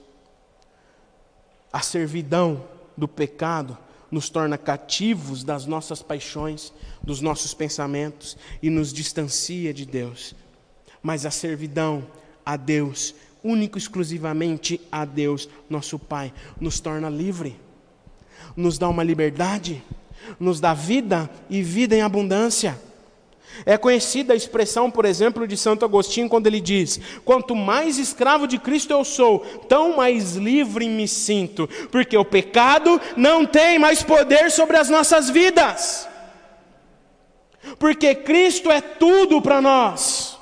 A 1.72 1.80
servidão 1.80 2.64
do 2.96 3.06
pecado 3.06 3.78
nos 4.10 4.28
torna 4.28 4.58
cativos 4.58 5.44
das 5.44 5.66
nossas 5.66 6.02
paixões, 6.02 6.72
dos 7.02 7.20
nossos 7.20 7.54
pensamentos 7.54 8.36
e 8.60 8.68
nos 8.68 8.92
distancia 8.92 9.72
de 9.72 9.86
Deus. 9.86 10.34
Mas 11.02 11.24
a 11.24 11.30
servidão 11.30 12.06
a 12.44 12.56
Deus, 12.56 13.14
único 13.42 13.78
exclusivamente 13.78 14.80
a 14.90 15.04
Deus, 15.04 15.48
nosso 15.68 15.98
Pai, 15.98 16.32
nos 16.60 16.80
torna 16.80 17.08
livre, 17.08 17.56
nos 18.56 18.76
dá 18.76 18.88
uma 18.88 19.04
liberdade 19.04 19.82
nos 20.38 20.60
dá 20.60 20.74
vida 20.74 21.30
e 21.48 21.62
vida 21.62 21.94
em 21.94 22.02
abundância. 22.02 22.78
É 23.66 23.76
conhecida 23.76 24.32
a 24.32 24.36
expressão, 24.36 24.90
por 24.90 25.04
exemplo, 25.04 25.46
de 25.46 25.56
Santo 25.56 25.84
Agostinho, 25.84 26.28
quando 26.28 26.46
ele 26.46 26.60
diz: 26.60 27.00
Quanto 27.24 27.54
mais 27.54 27.98
escravo 27.98 28.46
de 28.46 28.58
Cristo 28.58 28.92
eu 28.92 29.04
sou, 29.04 29.40
tão 29.68 29.96
mais 29.96 30.36
livre 30.36 30.88
me 30.88 31.06
sinto, 31.06 31.68
porque 31.90 32.16
o 32.16 32.24
pecado 32.24 33.00
não 33.16 33.44
tem 33.44 33.78
mais 33.78 34.02
poder 34.02 34.50
sobre 34.50 34.76
as 34.76 34.88
nossas 34.88 35.28
vidas. 35.28 36.08
Porque 37.78 38.14
Cristo 38.14 38.70
é 38.70 38.80
tudo 38.80 39.42
para 39.42 39.60
nós. 39.60 40.39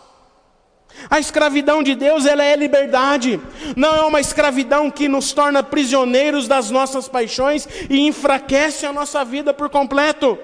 A 1.10 1.18
escravidão 1.18 1.82
de 1.82 1.94
Deus, 1.94 2.26
ela 2.26 2.42
é 2.42 2.56
liberdade. 2.56 3.40
Não 3.76 3.94
é 3.94 4.02
uma 4.02 4.20
escravidão 4.20 4.90
que 4.90 5.08
nos 5.08 5.32
torna 5.32 5.62
prisioneiros 5.62 6.48
das 6.48 6.70
nossas 6.70 7.08
paixões 7.08 7.68
e 7.88 8.06
enfraquece 8.06 8.84
a 8.84 8.92
nossa 8.92 9.24
vida 9.24 9.54
por 9.54 9.70
completo. 9.70 10.38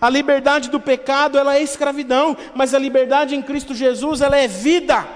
A 0.00 0.08
liberdade 0.08 0.70
do 0.70 0.78
pecado, 0.78 1.38
ela 1.38 1.56
é 1.56 1.62
escravidão, 1.62 2.36
mas 2.54 2.74
a 2.74 2.78
liberdade 2.78 3.34
em 3.34 3.42
Cristo 3.42 3.74
Jesus, 3.74 4.20
ela 4.20 4.36
é 4.36 4.46
vida. 4.46 5.06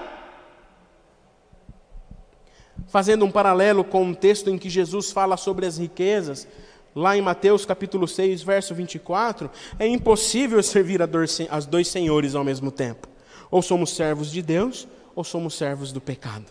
Fazendo 2.88 3.24
um 3.24 3.30
paralelo 3.30 3.84
com 3.84 4.02
um 4.02 4.14
texto 4.14 4.50
em 4.50 4.58
que 4.58 4.70
Jesus 4.70 5.10
fala 5.12 5.36
sobre 5.36 5.66
as 5.66 5.78
riquezas, 5.78 6.48
lá 6.94 7.16
em 7.16 7.22
Mateus 7.22 7.64
capítulo 7.64 8.08
6, 8.08 8.42
verso 8.42 8.74
24, 8.74 9.50
é 9.78 9.86
impossível 9.86 10.62
servir 10.64 11.00
a 11.02 11.06
dois 11.06 11.88
senhores 11.88 12.34
ao 12.34 12.42
mesmo 12.42 12.70
tempo. 12.70 13.15
Ou 13.50 13.62
somos 13.62 13.90
servos 13.90 14.30
de 14.30 14.42
Deus, 14.42 14.86
ou 15.14 15.24
somos 15.24 15.54
servos 15.54 15.92
do 15.92 16.00
pecado. 16.00 16.46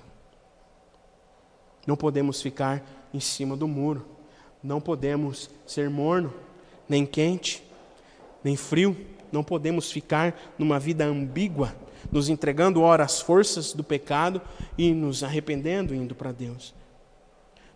Não 1.86 1.96
podemos 1.96 2.42
ficar 2.42 2.84
em 3.14 3.20
cima 3.20 3.56
do 3.56 3.68
muro, 3.68 4.06
não 4.64 4.82
podemos 4.82 5.50
ser 5.66 5.90
morno, 5.90 6.34
nem 6.90 7.06
quente, 7.06 7.64
nem 8.44 8.56
frio, 8.56 8.98
não 9.32 9.44
podemos 9.44 9.92
ficar 9.92 10.36
numa 10.58 10.80
vida 10.80 11.06
ambígua, 11.06 11.76
nos 12.12 12.30
entregando 12.30 12.82
ora 12.82 13.04
às 13.04 13.20
forças 13.20 13.74
do 13.74 13.84
pecado 13.84 14.42
e 14.78 14.92
nos 14.94 15.24
arrependendo 15.24 15.94
indo 15.94 16.16
para 16.16 16.32
Deus. 16.32 16.74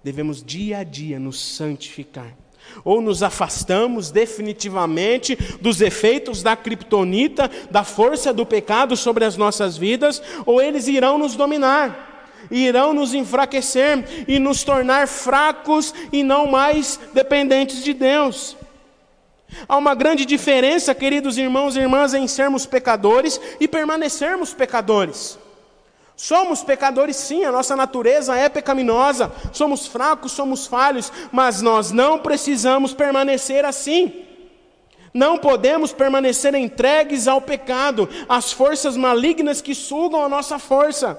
Devemos 0.03 0.41
dia 0.43 0.79
a 0.79 0.83
dia 0.83 1.19
nos 1.19 1.39
santificar. 1.39 2.35
Ou 2.83 3.01
nos 3.01 3.23
afastamos 3.23 4.11
definitivamente 4.11 5.37
dos 5.59 5.81
efeitos 5.81 6.41
da 6.43 6.55
criptonita, 6.55 7.49
da 7.69 7.83
força 7.83 8.33
do 8.33 8.45
pecado 8.45 8.95
sobre 8.95 9.25
as 9.25 9.37
nossas 9.37 9.77
vidas, 9.77 10.21
ou 10.45 10.61
eles 10.61 10.87
irão 10.87 11.17
nos 11.17 11.35
dominar, 11.35 12.37
irão 12.49 12.93
nos 12.93 13.13
enfraquecer 13.13 14.25
e 14.27 14.39
nos 14.39 14.63
tornar 14.63 15.07
fracos 15.07 15.93
e 16.11 16.23
não 16.23 16.47
mais 16.47 16.99
dependentes 17.13 17.83
de 17.83 17.93
Deus. 17.93 18.55
Há 19.67 19.77
uma 19.77 19.95
grande 19.95 20.25
diferença, 20.25 20.93
queridos 20.93 21.37
irmãos 21.37 21.75
e 21.75 21.79
irmãs, 21.79 22.13
em 22.13 22.27
sermos 22.27 22.65
pecadores 22.65 23.39
e 23.59 23.67
permanecermos 23.67 24.53
pecadores. 24.53 25.37
Somos 26.21 26.61
pecadores, 26.61 27.15
sim, 27.15 27.45
a 27.45 27.51
nossa 27.51 27.77
natureza 27.77 28.35
é 28.35 28.49
pecaminosa, 28.49 29.31
somos 29.53 29.87
fracos, 29.87 30.33
somos 30.33 30.67
falhos, 30.67 31.13
mas 31.31 31.61
nós 31.61 31.91
não 31.91 32.19
precisamos 32.19 32.93
permanecer 32.93 33.63
assim. 33.63 34.25
Não 35.13 35.37
podemos 35.37 35.93
permanecer 35.93 36.53
entregues 36.55 37.25
ao 37.25 37.39
pecado, 37.39 38.09
às 38.27 38.51
forças 38.51 38.97
malignas 38.97 39.61
que 39.61 39.73
sugam 39.73 40.21
a 40.21 40.27
nossa 40.27 40.59
força. 40.59 41.17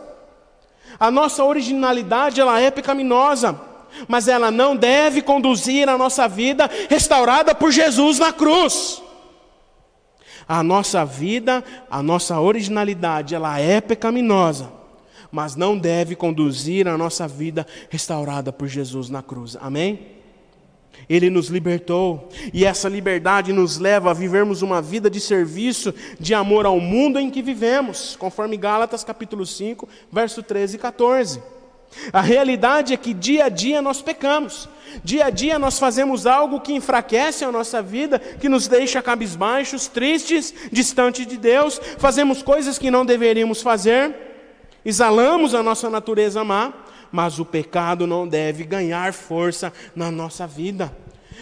A 0.98 1.10
nossa 1.10 1.42
originalidade, 1.44 2.38
ela 2.38 2.60
é 2.60 2.70
pecaminosa 2.70 3.58
mas 4.06 4.28
ela 4.28 4.52
não 4.52 4.76
deve 4.76 5.20
conduzir 5.20 5.88
a 5.88 5.98
nossa 5.98 6.28
vida 6.28 6.70
restaurada 6.88 7.54
por 7.56 7.72
Jesus 7.72 8.20
na 8.20 8.32
cruz. 8.32 9.02
A 10.46 10.62
nossa 10.62 11.04
vida, 11.04 11.64
a 11.90 12.00
nossa 12.00 12.38
originalidade, 12.38 13.34
ela 13.34 13.58
é 13.58 13.80
pecaminosa, 13.80 14.78
mas 15.30 15.56
não 15.56 15.78
deve 15.78 16.14
conduzir 16.14 16.88
a 16.88 16.96
nossa 16.96 17.26
vida 17.26 17.66
restaurada 17.88 18.52
por 18.52 18.68
Jesus 18.68 19.08
na 19.08 19.22
cruz. 19.22 19.56
Amém? 19.60 20.20
Ele 21.08 21.30
nos 21.30 21.48
libertou, 21.48 22.28
e 22.52 22.64
essa 22.64 22.88
liberdade 22.88 23.52
nos 23.52 23.78
leva 23.78 24.10
a 24.10 24.14
vivermos 24.14 24.62
uma 24.62 24.80
vida 24.80 25.10
de 25.10 25.20
serviço, 25.20 25.94
de 26.18 26.34
amor 26.34 26.66
ao 26.66 26.78
mundo 26.78 27.18
em 27.18 27.30
que 27.30 27.42
vivemos, 27.42 28.16
conforme 28.16 28.56
Gálatas 28.56 29.02
capítulo 29.02 29.46
5, 29.46 29.88
verso 30.12 30.42
13 30.42 30.76
e 30.76 30.78
14. 30.78 31.42
A 32.12 32.20
realidade 32.20 32.92
é 32.92 32.96
que 32.96 33.12
dia 33.12 33.46
a 33.46 33.48
dia 33.48 33.82
nós 33.82 34.00
pecamos. 34.00 34.68
Dia 35.02 35.26
a 35.26 35.30
dia 35.30 35.58
nós 35.58 35.78
fazemos 35.78 36.26
algo 36.26 36.60
que 36.60 36.72
enfraquece 36.72 37.44
a 37.44 37.50
nossa 37.50 37.82
vida, 37.82 38.18
que 38.18 38.48
nos 38.48 38.68
deixa 38.68 39.02
cabisbaixos, 39.02 39.88
tristes, 39.88 40.54
distantes 40.70 41.26
de 41.26 41.36
Deus. 41.36 41.80
Fazemos 41.98 42.42
coisas 42.42 42.78
que 42.78 42.90
não 42.90 43.04
deveríamos 43.04 43.60
fazer. 43.60 44.29
Exalamos 44.90 45.54
a 45.54 45.62
nossa 45.62 45.88
natureza 45.88 46.42
má, 46.42 46.72
mas 47.12 47.38
o 47.38 47.44
pecado 47.44 48.08
não 48.08 48.26
deve 48.26 48.64
ganhar 48.64 49.12
força 49.12 49.72
na 49.94 50.10
nossa 50.10 50.48
vida. 50.48 50.92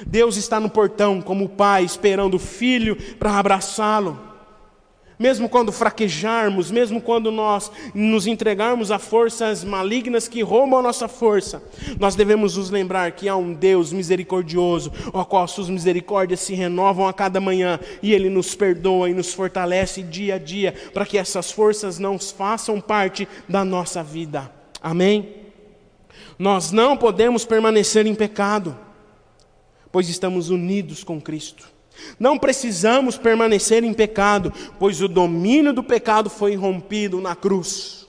Deus 0.06 0.36
está 0.36 0.60
no 0.60 0.68
portão 0.68 1.22
como 1.22 1.48
pai 1.48 1.82
esperando 1.82 2.34
o 2.34 2.38
filho 2.38 2.94
para 3.18 3.38
abraçá-lo 3.38 4.27
mesmo 5.18 5.48
quando 5.48 5.72
fraquejarmos, 5.72 6.70
mesmo 6.70 7.00
quando 7.00 7.30
nós 7.30 7.70
nos 7.94 8.26
entregarmos 8.26 8.90
a 8.90 8.98
forças 8.98 9.64
malignas 9.64 10.28
que 10.28 10.42
roubam 10.42 10.78
a 10.78 10.82
nossa 10.82 11.08
força, 11.08 11.62
nós 11.98 12.14
devemos 12.14 12.56
nos 12.56 12.70
lembrar 12.70 13.12
que 13.12 13.28
há 13.28 13.36
um 13.36 13.52
Deus 13.52 13.92
misericordioso, 13.92 14.92
ao 15.12 15.26
qual 15.26 15.48
suas 15.48 15.68
misericórdias 15.68 16.40
se 16.40 16.54
renovam 16.54 17.08
a 17.08 17.12
cada 17.12 17.40
manhã, 17.40 17.80
e 18.02 18.12
Ele 18.12 18.30
nos 18.30 18.54
perdoa 18.54 19.10
e 19.10 19.14
nos 19.14 19.34
fortalece 19.34 20.02
dia 20.02 20.36
a 20.36 20.38
dia, 20.38 20.74
para 20.92 21.04
que 21.04 21.18
essas 21.18 21.50
forças 21.50 21.98
não 21.98 22.18
façam 22.18 22.80
parte 22.80 23.26
da 23.48 23.64
nossa 23.64 24.02
vida. 24.02 24.50
Amém? 24.80 25.34
Nós 26.38 26.70
não 26.70 26.96
podemos 26.96 27.44
permanecer 27.44 28.06
em 28.06 28.14
pecado, 28.14 28.78
pois 29.90 30.08
estamos 30.08 30.50
unidos 30.50 31.02
com 31.02 31.20
Cristo. 31.20 31.77
Não 32.18 32.38
precisamos 32.38 33.16
permanecer 33.16 33.84
em 33.84 33.92
pecado, 33.92 34.52
pois 34.78 35.00
o 35.00 35.08
domínio 35.08 35.72
do 35.72 35.82
pecado 35.82 36.30
foi 36.30 36.54
rompido 36.54 37.20
na 37.20 37.34
cruz, 37.34 38.06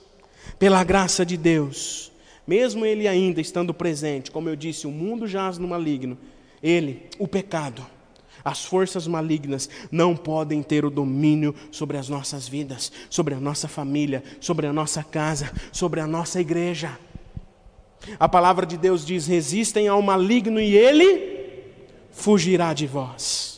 pela 0.58 0.84
graça 0.84 1.24
de 1.24 1.36
Deus. 1.36 2.10
Mesmo 2.46 2.84
ele 2.84 3.06
ainda 3.06 3.40
estando 3.40 3.72
presente, 3.72 4.30
como 4.30 4.48
eu 4.48 4.56
disse, 4.56 4.86
o 4.86 4.90
mundo 4.90 5.26
jaz 5.26 5.58
no 5.58 5.68
maligno, 5.68 6.18
ele, 6.62 7.08
o 7.18 7.28
pecado, 7.28 7.86
as 8.44 8.64
forças 8.64 9.06
malignas 9.06 9.68
não 9.90 10.16
podem 10.16 10.62
ter 10.62 10.84
o 10.84 10.90
domínio 10.90 11.54
sobre 11.70 11.96
as 11.96 12.08
nossas 12.08 12.48
vidas, 12.48 12.90
sobre 13.08 13.34
a 13.34 13.40
nossa 13.40 13.68
família, 13.68 14.22
sobre 14.40 14.66
a 14.66 14.72
nossa 14.72 15.02
casa, 15.02 15.50
sobre 15.72 16.00
a 16.00 16.06
nossa 16.06 16.40
igreja. 16.40 16.98
A 18.18 18.28
palavra 18.28 18.64
de 18.64 18.76
Deus 18.76 19.04
diz: 19.04 19.26
resistem 19.26 19.88
ao 19.88 20.00
maligno 20.00 20.60
e 20.60 20.76
ele 20.76 21.30
fugirá 22.10 22.72
de 22.72 22.86
vós. 22.86 23.49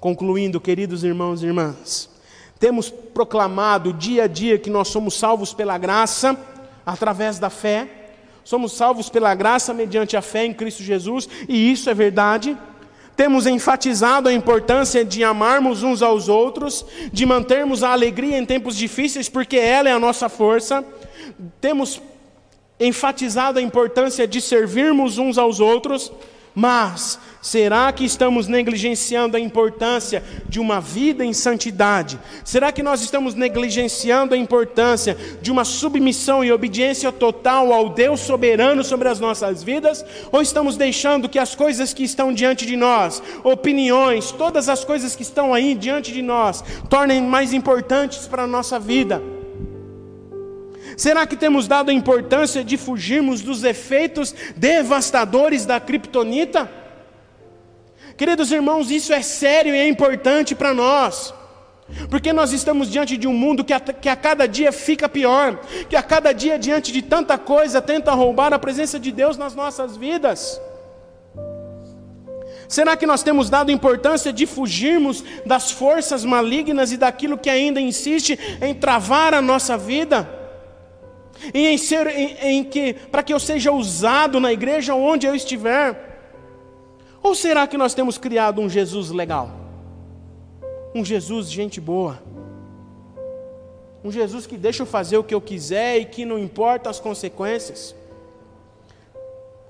Concluindo, 0.00 0.60
queridos 0.60 1.04
irmãos 1.04 1.42
e 1.42 1.46
irmãs, 1.46 2.10
temos 2.58 2.90
proclamado 2.90 3.92
dia 3.92 4.24
a 4.24 4.26
dia 4.26 4.58
que 4.58 4.70
nós 4.70 4.88
somos 4.88 5.14
salvos 5.14 5.54
pela 5.54 5.78
graça, 5.78 6.38
através 6.84 7.38
da 7.38 7.50
fé, 7.50 7.88
somos 8.44 8.72
salvos 8.72 9.08
pela 9.08 9.34
graça 9.34 9.74
mediante 9.74 10.16
a 10.16 10.22
fé 10.22 10.44
em 10.44 10.54
Cristo 10.54 10.82
Jesus, 10.82 11.28
e 11.48 11.72
isso 11.72 11.90
é 11.90 11.94
verdade. 11.94 12.56
Temos 13.16 13.46
enfatizado 13.46 14.28
a 14.28 14.32
importância 14.32 15.02
de 15.02 15.24
amarmos 15.24 15.82
uns 15.82 16.02
aos 16.02 16.28
outros, 16.28 16.84
de 17.10 17.24
mantermos 17.24 17.82
a 17.82 17.90
alegria 17.90 18.38
em 18.38 18.44
tempos 18.44 18.76
difíceis, 18.76 19.28
porque 19.28 19.56
ela 19.56 19.88
é 19.88 19.92
a 19.92 19.98
nossa 19.98 20.28
força. 20.28 20.84
Temos 21.60 22.00
enfatizado 22.78 23.58
a 23.58 23.62
importância 23.62 24.28
de 24.28 24.40
servirmos 24.40 25.16
uns 25.16 25.38
aos 25.38 25.60
outros, 25.60 26.12
mas 26.54 27.18
será 27.46 27.92
que 27.92 28.04
estamos 28.04 28.48
negligenciando 28.48 29.36
a 29.36 29.40
importância 29.40 30.20
de 30.48 30.58
uma 30.58 30.80
vida 30.80 31.24
em 31.24 31.32
santidade? 31.32 32.18
Será 32.44 32.72
que 32.72 32.82
nós 32.82 33.00
estamos 33.00 33.34
negligenciando 33.34 34.34
a 34.34 34.36
importância 34.36 35.16
de 35.40 35.52
uma 35.52 35.64
submissão 35.64 36.44
e 36.44 36.50
obediência 36.50 37.12
total 37.12 37.72
ao 37.72 37.90
Deus 37.90 38.18
soberano 38.18 38.82
sobre 38.82 39.08
as 39.08 39.20
nossas 39.20 39.62
vidas? 39.62 40.04
Ou 40.32 40.42
estamos 40.42 40.76
deixando 40.76 41.28
que 41.28 41.38
as 41.38 41.54
coisas 41.54 41.94
que 41.94 42.02
estão 42.02 42.32
diante 42.32 42.66
de 42.66 42.76
nós, 42.76 43.22
opiniões, 43.44 44.32
todas 44.32 44.68
as 44.68 44.84
coisas 44.84 45.14
que 45.14 45.22
estão 45.22 45.54
aí 45.54 45.76
diante 45.76 46.12
de 46.12 46.22
nós, 46.22 46.64
tornem 46.90 47.22
mais 47.22 47.52
importantes 47.52 48.26
para 48.26 48.42
a 48.42 48.48
nossa 48.48 48.76
vida? 48.80 49.22
Será 50.96 51.24
que 51.24 51.36
temos 51.36 51.68
dado 51.68 51.90
a 51.90 51.94
importância 51.94 52.64
de 52.64 52.76
fugirmos 52.76 53.40
dos 53.40 53.62
efeitos 53.62 54.34
devastadores 54.56 55.64
da 55.64 55.78
criptonita? 55.78 56.85
Queridos 58.16 58.50
irmãos, 58.50 58.90
isso 58.90 59.12
é 59.12 59.20
sério 59.20 59.74
e 59.74 59.78
é 59.78 59.88
importante 59.88 60.54
para 60.54 60.72
nós. 60.72 61.34
Porque 62.10 62.32
nós 62.32 62.52
estamos 62.52 62.90
diante 62.90 63.16
de 63.16 63.28
um 63.28 63.32
mundo 63.32 63.64
que 63.64 63.72
a, 63.72 63.78
que 63.78 64.08
a 64.08 64.16
cada 64.16 64.46
dia 64.46 64.72
fica 64.72 65.08
pior, 65.08 65.60
que 65.88 65.94
a 65.94 66.02
cada 66.02 66.32
dia, 66.32 66.58
diante 66.58 66.90
de 66.90 67.02
tanta 67.02 67.38
coisa, 67.38 67.80
tenta 67.80 68.12
roubar 68.12 68.52
a 68.52 68.58
presença 68.58 68.98
de 68.98 69.12
Deus 69.12 69.36
nas 69.36 69.54
nossas 69.54 69.96
vidas. 69.96 70.60
Será 72.68 72.96
que 72.96 73.06
nós 73.06 73.22
temos 73.22 73.48
dado 73.48 73.70
importância 73.70 74.32
de 74.32 74.46
fugirmos 74.46 75.22
das 75.44 75.70
forças 75.70 76.24
malignas 76.24 76.90
e 76.90 76.96
daquilo 76.96 77.38
que 77.38 77.50
ainda 77.50 77.80
insiste 77.80 78.36
em 78.60 78.74
travar 78.74 79.34
a 79.34 79.42
nossa 79.42 79.78
vida? 79.78 80.28
E 81.54 81.66
em 81.66 81.78
ser 81.78 82.08
em, 82.08 82.36
em 82.40 82.64
que 82.64 82.94
para 82.94 83.22
que 83.22 83.32
eu 83.32 83.38
seja 83.38 83.70
usado 83.70 84.40
na 84.40 84.52
igreja 84.52 84.94
onde 84.94 85.26
eu 85.26 85.34
estiver? 85.34 86.15
Ou 87.22 87.34
será 87.34 87.66
que 87.66 87.76
nós 87.76 87.94
temos 87.94 88.18
criado 88.18 88.60
um 88.60 88.68
Jesus 88.68 89.10
legal? 89.10 89.50
Um 90.94 91.04
Jesus 91.04 91.50
gente 91.50 91.80
boa? 91.80 92.22
Um 94.02 94.10
Jesus 94.10 94.46
que 94.46 94.56
deixa 94.56 94.82
eu 94.82 94.86
fazer 94.86 95.18
o 95.18 95.24
que 95.24 95.34
eu 95.34 95.40
quiser 95.40 95.98
e 95.98 96.04
que 96.04 96.24
não 96.24 96.38
importa 96.38 96.88
as 96.88 97.00
consequências? 97.00 97.94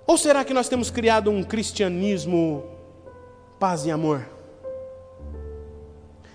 Ou 0.06 0.16
será 0.16 0.44
que 0.44 0.54
nós 0.54 0.68
temos 0.68 0.90
criado 0.90 1.30
um 1.30 1.42
cristianismo 1.42 2.64
paz 3.58 3.86
e 3.86 3.90
amor? 3.90 4.24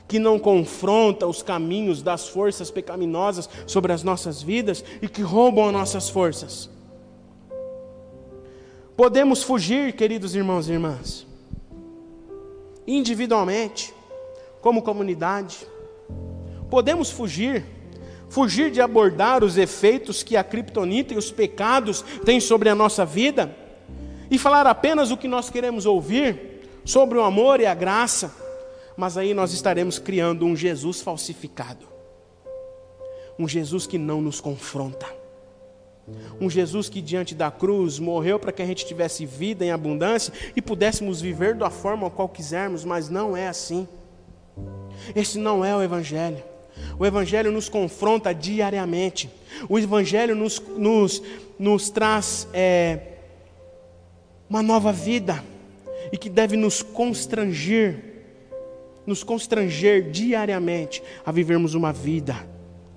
Que 0.07 0.19
não 0.19 0.37
confronta 0.37 1.25
os 1.25 1.41
caminhos 1.41 2.01
das 2.01 2.27
forças 2.27 2.69
pecaminosas 2.69 3.49
sobre 3.65 3.93
as 3.93 4.03
nossas 4.03 4.41
vidas 4.41 4.83
e 5.01 5.07
que 5.07 5.21
roubam 5.21 5.67
as 5.67 5.73
nossas 5.73 6.09
forças? 6.09 6.69
Podemos 9.01 9.41
fugir, 9.41 9.93
queridos 9.93 10.35
irmãos 10.35 10.69
e 10.69 10.73
irmãs, 10.73 11.25
individualmente, 12.85 13.91
como 14.61 14.83
comunidade. 14.83 15.65
Podemos 16.69 17.09
fugir, 17.09 17.65
fugir 18.29 18.69
de 18.69 18.79
abordar 18.79 19.43
os 19.43 19.57
efeitos 19.57 20.21
que 20.21 20.37
a 20.37 20.43
criptonita 20.43 21.15
e 21.15 21.17
os 21.17 21.31
pecados 21.31 22.03
têm 22.23 22.39
sobre 22.39 22.69
a 22.69 22.75
nossa 22.75 23.03
vida 23.03 23.57
e 24.29 24.37
falar 24.37 24.67
apenas 24.67 25.09
o 25.09 25.17
que 25.17 25.27
nós 25.27 25.49
queremos 25.49 25.87
ouvir 25.87 26.69
sobre 26.85 27.17
o 27.17 27.23
amor 27.23 27.59
e 27.59 27.65
a 27.65 27.73
graça, 27.73 28.31
mas 28.95 29.17
aí 29.17 29.33
nós 29.33 29.51
estaremos 29.51 29.97
criando 29.97 30.45
um 30.45 30.55
Jesus 30.55 31.01
falsificado, 31.01 31.87
um 33.39 33.47
Jesus 33.47 33.87
que 33.87 33.97
não 33.97 34.21
nos 34.21 34.39
confronta 34.39 35.20
um 36.39 36.49
Jesus 36.49 36.89
que 36.89 37.01
diante 37.01 37.35
da 37.35 37.51
cruz 37.51 37.99
morreu 37.99 38.39
para 38.39 38.51
que 38.51 38.61
a 38.61 38.65
gente 38.65 38.85
tivesse 38.85 39.25
vida 39.25 39.63
em 39.63 39.71
abundância 39.71 40.33
e 40.55 40.61
pudéssemos 40.61 41.21
viver 41.21 41.55
da 41.55 41.69
forma 41.69 42.09
qual 42.09 42.27
quisermos, 42.27 42.83
mas 42.83 43.09
não 43.09 43.37
é 43.37 43.47
assim. 43.47 43.87
Esse 45.15 45.37
não 45.37 45.63
é 45.63 45.75
o 45.75 45.81
Evangelho. 45.81 46.43
O 46.97 47.05
Evangelho 47.05 47.51
nos 47.51 47.69
confronta 47.69 48.33
diariamente. 48.33 49.29
O 49.69 49.77
Evangelho 49.77 50.35
nos, 50.35 50.59
nos, 50.77 51.21
nos 51.59 51.89
traz 51.89 52.47
é, 52.53 52.99
uma 54.49 54.63
nova 54.63 54.91
vida 54.91 55.43
e 56.11 56.17
que 56.17 56.29
deve 56.29 56.57
nos 56.57 56.81
constranger, 56.81 58.23
nos 59.05 59.23
constranger 59.23 60.09
diariamente 60.09 61.03
a 61.25 61.31
vivermos 61.31 61.73
uma 61.73 61.93
vida 61.93 62.35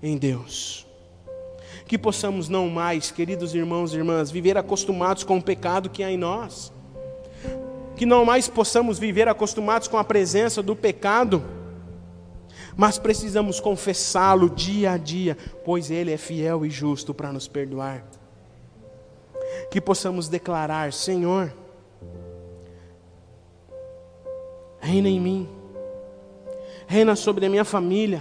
em 0.03 0.17
Deus 0.17 0.84
que 1.95 1.99
possamos 1.99 2.49
não 2.49 2.69
mais, 2.69 3.13
queridos 3.13 3.55
irmãos 3.55 3.95
e 3.95 3.99
irmãs, 3.99 4.29
viver 4.29 4.59
acostumados 4.59 5.23
com 5.23 5.39
o 5.39 5.43
pecado 5.43 5.89
que 5.89 6.03
há 6.03 6.11
em 6.11 6.17
nós, 6.17 6.73
que 7.95 8.05
não 8.05 8.25
mais 8.25 8.49
possamos 8.49 8.99
viver 8.99 9.29
acostumados 9.29 9.87
com 9.87 9.97
a 9.97 10.03
presença 10.03 10.61
do 10.61 10.75
pecado, 10.75 11.45
mas 12.77 12.99
precisamos 12.99 13.61
confessá-lo 13.61 14.51
dia 14.51 14.91
a 14.91 14.97
dia, 14.97 15.39
pois 15.65 15.89
Ele 15.89 16.13
é 16.13 16.17
fiel 16.17 16.67
e 16.67 16.71
justo 16.71 17.15
para 17.15 17.33
nos 17.33 17.47
perdoar. 17.47 18.05
Que 19.71 19.81
possamos 19.81 20.27
declarar: 20.27 20.93
Senhor, 20.93 21.55
reina 24.81 25.09
em 25.09 25.21
mim, 25.21 25.49
reina 26.89 27.15
sobre 27.15 27.47
a 27.47 27.49
minha 27.49 27.65
família, 27.65 28.21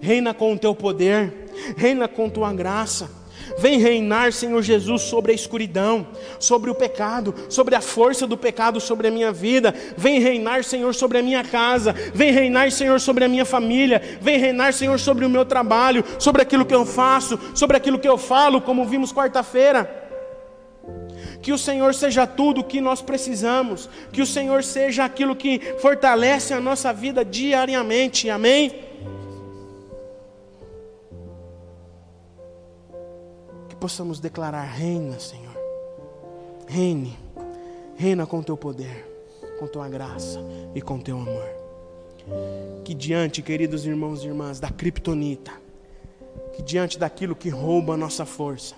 reina 0.00 0.32
com 0.32 0.52
o 0.52 0.58
teu 0.58 0.76
poder 0.76 1.43
reina 1.76 2.08
com 2.08 2.28
tua 2.28 2.52
graça. 2.52 3.24
Vem 3.58 3.78
reinar, 3.78 4.32
Senhor 4.32 4.62
Jesus, 4.62 5.02
sobre 5.02 5.32
a 5.32 5.34
escuridão, 5.34 6.06
sobre 6.38 6.70
o 6.70 6.74
pecado, 6.74 7.34
sobre 7.48 7.74
a 7.74 7.80
força 7.80 8.26
do 8.26 8.36
pecado 8.36 8.80
sobre 8.80 9.08
a 9.08 9.10
minha 9.10 9.32
vida. 9.32 9.74
Vem 9.96 10.18
reinar, 10.18 10.64
Senhor, 10.64 10.94
sobre 10.94 11.18
a 11.18 11.22
minha 11.22 11.44
casa. 11.44 11.92
Vem 12.14 12.32
reinar, 12.32 12.70
Senhor, 12.72 13.00
sobre 13.00 13.24
a 13.24 13.28
minha 13.28 13.44
família. 13.44 14.00
Vem 14.20 14.38
reinar, 14.38 14.72
Senhor, 14.72 14.98
sobre 14.98 15.24
o 15.24 15.30
meu 15.30 15.44
trabalho, 15.44 16.04
sobre 16.18 16.42
aquilo 16.42 16.64
que 16.64 16.74
eu 16.74 16.84
faço, 16.84 17.38
sobre 17.54 17.76
aquilo 17.76 17.98
que 17.98 18.08
eu 18.08 18.18
falo, 18.18 18.60
como 18.60 18.86
vimos 18.86 19.12
quarta-feira. 19.12 20.02
Que 21.40 21.52
o 21.52 21.58
Senhor 21.58 21.94
seja 21.94 22.26
tudo 22.26 22.62
o 22.62 22.64
que 22.64 22.80
nós 22.80 23.02
precisamos. 23.02 23.88
Que 24.10 24.22
o 24.22 24.26
Senhor 24.26 24.64
seja 24.64 25.04
aquilo 25.04 25.36
que 25.36 25.60
fortalece 25.78 26.54
a 26.54 26.60
nossa 26.60 26.92
vida 26.92 27.24
diariamente. 27.24 28.30
Amém? 28.30 28.93
Possamos 33.84 34.18
declarar: 34.18 34.64
Reina, 34.64 35.20
Senhor. 35.20 35.54
Reine, 36.66 37.14
reina 37.96 38.26
com 38.26 38.42
teu 38.42 38.56
poder, 38.56 39.06
com 39.60 39.66
tua 39.66 39.86
graça 39.90 40.40
e 40.74 40.80
com 40.80 40.98
teu 40.98 41.18
amor. 41.18 41.46
Que 42.82 42.94
diante, 42.94 43.42
queridos 43.42 43.84
irmãos 43.84 44.24
e 44.24 44.26
irmãs, 44.26 44.58
da 44.58 44.70
criptonita, 44.70 45.52
que 46.54 46.62
diante 46.62 46.98
daquilo 46.98 47.36
que 47.36 47.50
rouba 47.50 47.92
a 47.92 47.96
nossa 47.98 48.24
força, 48.24 48.74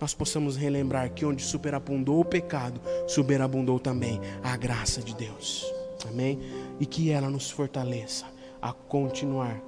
nós 0.00 0.12
possamos 0.12 0.56
relembrar 0.56 1.08
que 1.12 1.24
onde 1.24 1.44
superabundou 1.44 2.18
o 2.18 2.24
pecado, 2.24 2.80
superabundou 3.06 3.78
também 3.78 4.20
a 4.42 4.56
graça 4.56 5.00
de 5.00 5.14
Deus. 5.14 5.72
Amém? 6.08 6.36
E 6.80 6.84
que 6.84 7.12
ela 7.12 7.30
nos 7.30 7.48
fortaleça 7.48 8.26
a 8.60 8.72
continuar 8.72 9.62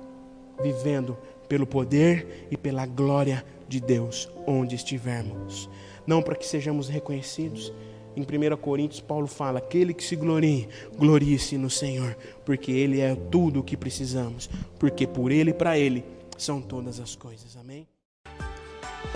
vivendo 0.60 1.16
pelo 1.48 1.64
poder 1.64 2.48
e 2.50 2.56
pela 2.56 2.86
glória 2.86 3.44
de 3.70 3.80
Deus 3.80 4.28
onde 4.46 4.74
estivermos. 4.74 5.70
Não 6.06 6.20
para 6.20 6.34
que 6.34 6.46
sejamos 6.46 6.88
reconhecidos. 6.88 7.72
Em 8.16 8.22
1 8.22 8.56
Coríntios, 8.56 9.00
Paulo 9.00 9.28
fala: 9.28 9.60
aquele 9.60 9.94
que 9.94 10.02
se 10.02 10.16
glorie, 10.16 10.68
glorie-se 10.98 11.56
no 11.56 11.70
Senhor, 11.70 12.16
porque 12.44 12.72
Ele 12.72 13.00
é 13.00 13.14
tudo 13.14 13.60
o 13.60 13.62
que 13.62 13.76
precisamos, 13.76 14.50
porque 14.78 15.06
por 15.06 15.30
Ele 15.30 15.50
e 15.50 15.54
para 15.54 15.78
Ele 15.78 16.04
são 16.36 16.60
todas 16.60 16.98
as 16.98 17.14
coisas. 17.14 17.56
Amém? 17.56 17.86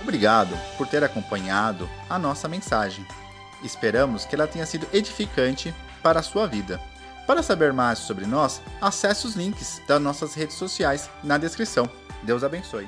Obrigado 0.00 0.56
por 0.78 0.86
ter 0.86 1.02
acompanhado 1.02 1.88
a 2.08 2.18
nossa 2.18 2.48
mensagem. 2.48 3.04
Esperamos 3.64 4.24
que 4.24 4.34
ela 4.34 4.46
tenha 4.46 4.66
sido 4.66 4.86
edificante 4.92 5.74
para 6.02 6.20
a 6.20 6.22
sua 6.22 6.46
vida. 6.46 6.80
Para 7.26 7.42
saber 7.42 7.72
mais 7.72 8.00
sobre 8.00 8.26
nós, 8.26 8.60
acesse 8.80 9.26
os 9.26 9.34
links 9.34 9.80
das 9.88 10.00
nossas 10.00 10.34
redes 10.34 10.56
sociais 10.56 11.10
na 11.22 11.38
descrição. 11.38 11.88
Deus 12.22 12.44
abençoe. 12.44 12.86